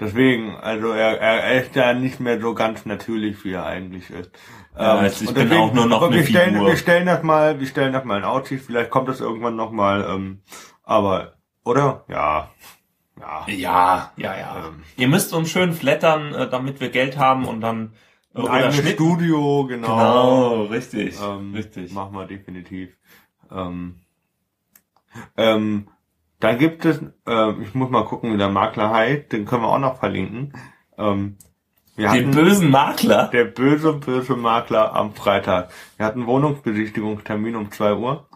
[0.00, 4.30] deswegen, also er, er, ist ja nicht mehr so ganz natürlich, wie er eigentlich ist.
[4.78, 6.68] Ja, Ähm, also ich und bin auch nur noch eine wir stellen, Figur.
[6.68, 9.70] wir stellen das mal, wir stellen das mal in Aussicht, vielleicht kommt das irgendwann noch
[9.72, 10.40] mal, ähm,
[10.82, 12.04] aber, oder?
[12.08, 12.50] Ja.
[13.18, 13.44] Ja.
[13.48, 14.64] Ja, ja, ja.
[14.68, 14.82] Ähm.
[14.96, 17.94] Ihr müsst uns schön flattern, äh, damit wir Geld haben und dann
[18.34, 19.86] äh, Ein eigenes Schnitt- Studio, genau.
[19.96, 21.16] Genau, richtig.
[21.22, 21.92] Ähm, richtig.
[21.92, 22.90] Machen wir definitiv.
[23.50, 24.00] Ähm,
[25.38, 25.88] ähm,
[26.40, 29.68] dann gibt es, ähm, ich muss mal gucken, wie der Makler heißt, den können wir
[29.68, 30.52] auch noch verlinken.
[30.98, 31.36] Ähm,
[31.96, 33.28] wir Den hatten bösen Makler?
[33.32, 35.70] der böse, böse Makler am Freitag.
[35.96, 38.28] Wir hatten Wohnungsbesichtigungstermin um 2 Uhr.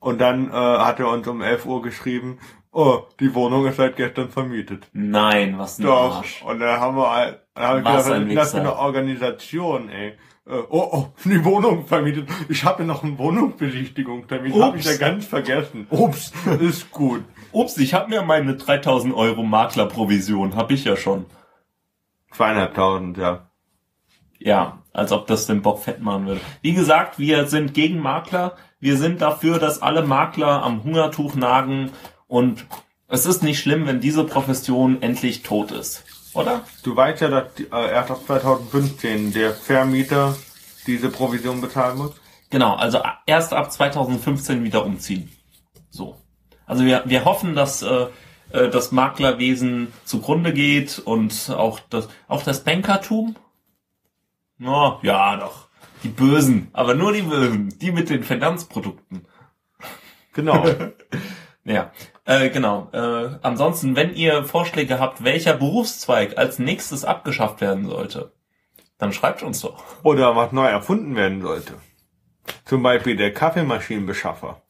[0.00, 2.38] Und dann äh, hat er uns um 11 Uhr geschrieben,
[2.72, 4.90] oh, die Wohnung ist seit gestern vermietet.
[4.92, 6.16] Nein, was ein Doch.
[6.16, 6.42] Arsch.
[6.42, 8.76] Und dann haben wir, dann hab ich Was gedacht, was ist denn das für eine
[8.76, 10.18] Organisation, ey?
[10.46, 12.28] Äh, oh, oh, die Wohnung vermietet.
[12.48, 14.52] Ich habe noch einen Wohnungsbesichtigungstermin.
[14.60, 14.92] Hab ich Ups.
[14.92, 15.86] ja ganz vergessen.
[15.90, 17.24] Ups, ist gut.
[17.52, 21.26] Ups, ich habe mir meine 3000 Euro Maklerprovision, hab ich ja schon.
[22.32, 23.48] Zweieinhalbtausend, ja.
[24.38, 26.40] Ja, als ob das den Bock fett machen würde.
[26.60, 28.56] Wie gesagt, wir sind gegen Makler.
[28.80, 31.92] Wir sind dafür, dass alle Makler am Hungertuch nagen
[32.26, 32.66] und
[33.08, 36.03] es ist nicht schlimm, wenn diese Profession endlich tot ist.
[36.34, 36.64] Oder?
[36.82, 40.36] Du weißt ja, dass äh, erst ab 2015 der Vermieter
[40.86, 42.12] diese Provision bezahlen muss.
[42.50, 45.30] Genau, also erst ab 2015 wieder umziehen.
[45.90, 46.20] So.
[46.66, 48.06] Also wir, wir hoffen, dass äh,
[48.50, 53.36] äh, das Maklerwesen zugrunde geht und auch das, auch das Bankertum.
[54.58, 55.68] No, ja, doch.
[56.02, 59.26] Die Bösen, aber nur die Bösen, die mit den Finanzprodukten.
[60.32, 60.64] Genau.
[61.66, 61.92] Ja,
[62.24, 62.88] äh, genau.
[62.92, 68.32] Äh, ansonsten, wenn ihr Vorschläge habt, welcher Berufszweig als nächstes abgeschafft werden sollte,
[68.98, 69.82] dann schreibt uns doch.
[70.02, 71.74] Oder was neu erfunden werden sollte.
[72.64, 74.62] Zum Beispiel der Kaffeemaschinenbeschaffer.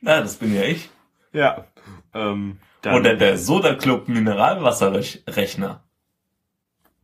[0.00, 0.90] Na, das bin ja ich.
[1.32, 1.66] Ja.
[2.14, 5.84] Ähm, dann, Oder der Soda Club Mineralwasserrechner.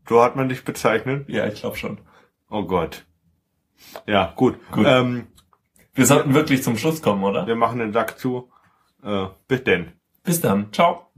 [0.09, 1.29] so hat man dich bezeichnet.
[1.29, 1.99] Ja, ich glaube schon.
[2.49, 3.05] Oh Gott.
[4.07, 4.59] Ja, gut.
[4.71, 4.87] Gut.
[4.89, 5.27] Ähm,
[5.95, 7.47] Wir sollten wirklich zum Schluss kommen, oder?
[7.47, 8.51] wir machen den Sack zu.
[9.07, 9.93] Äh, bis denn.
[10.25, 10.73] Bis dann.
[10.73, 11.13] Ciao.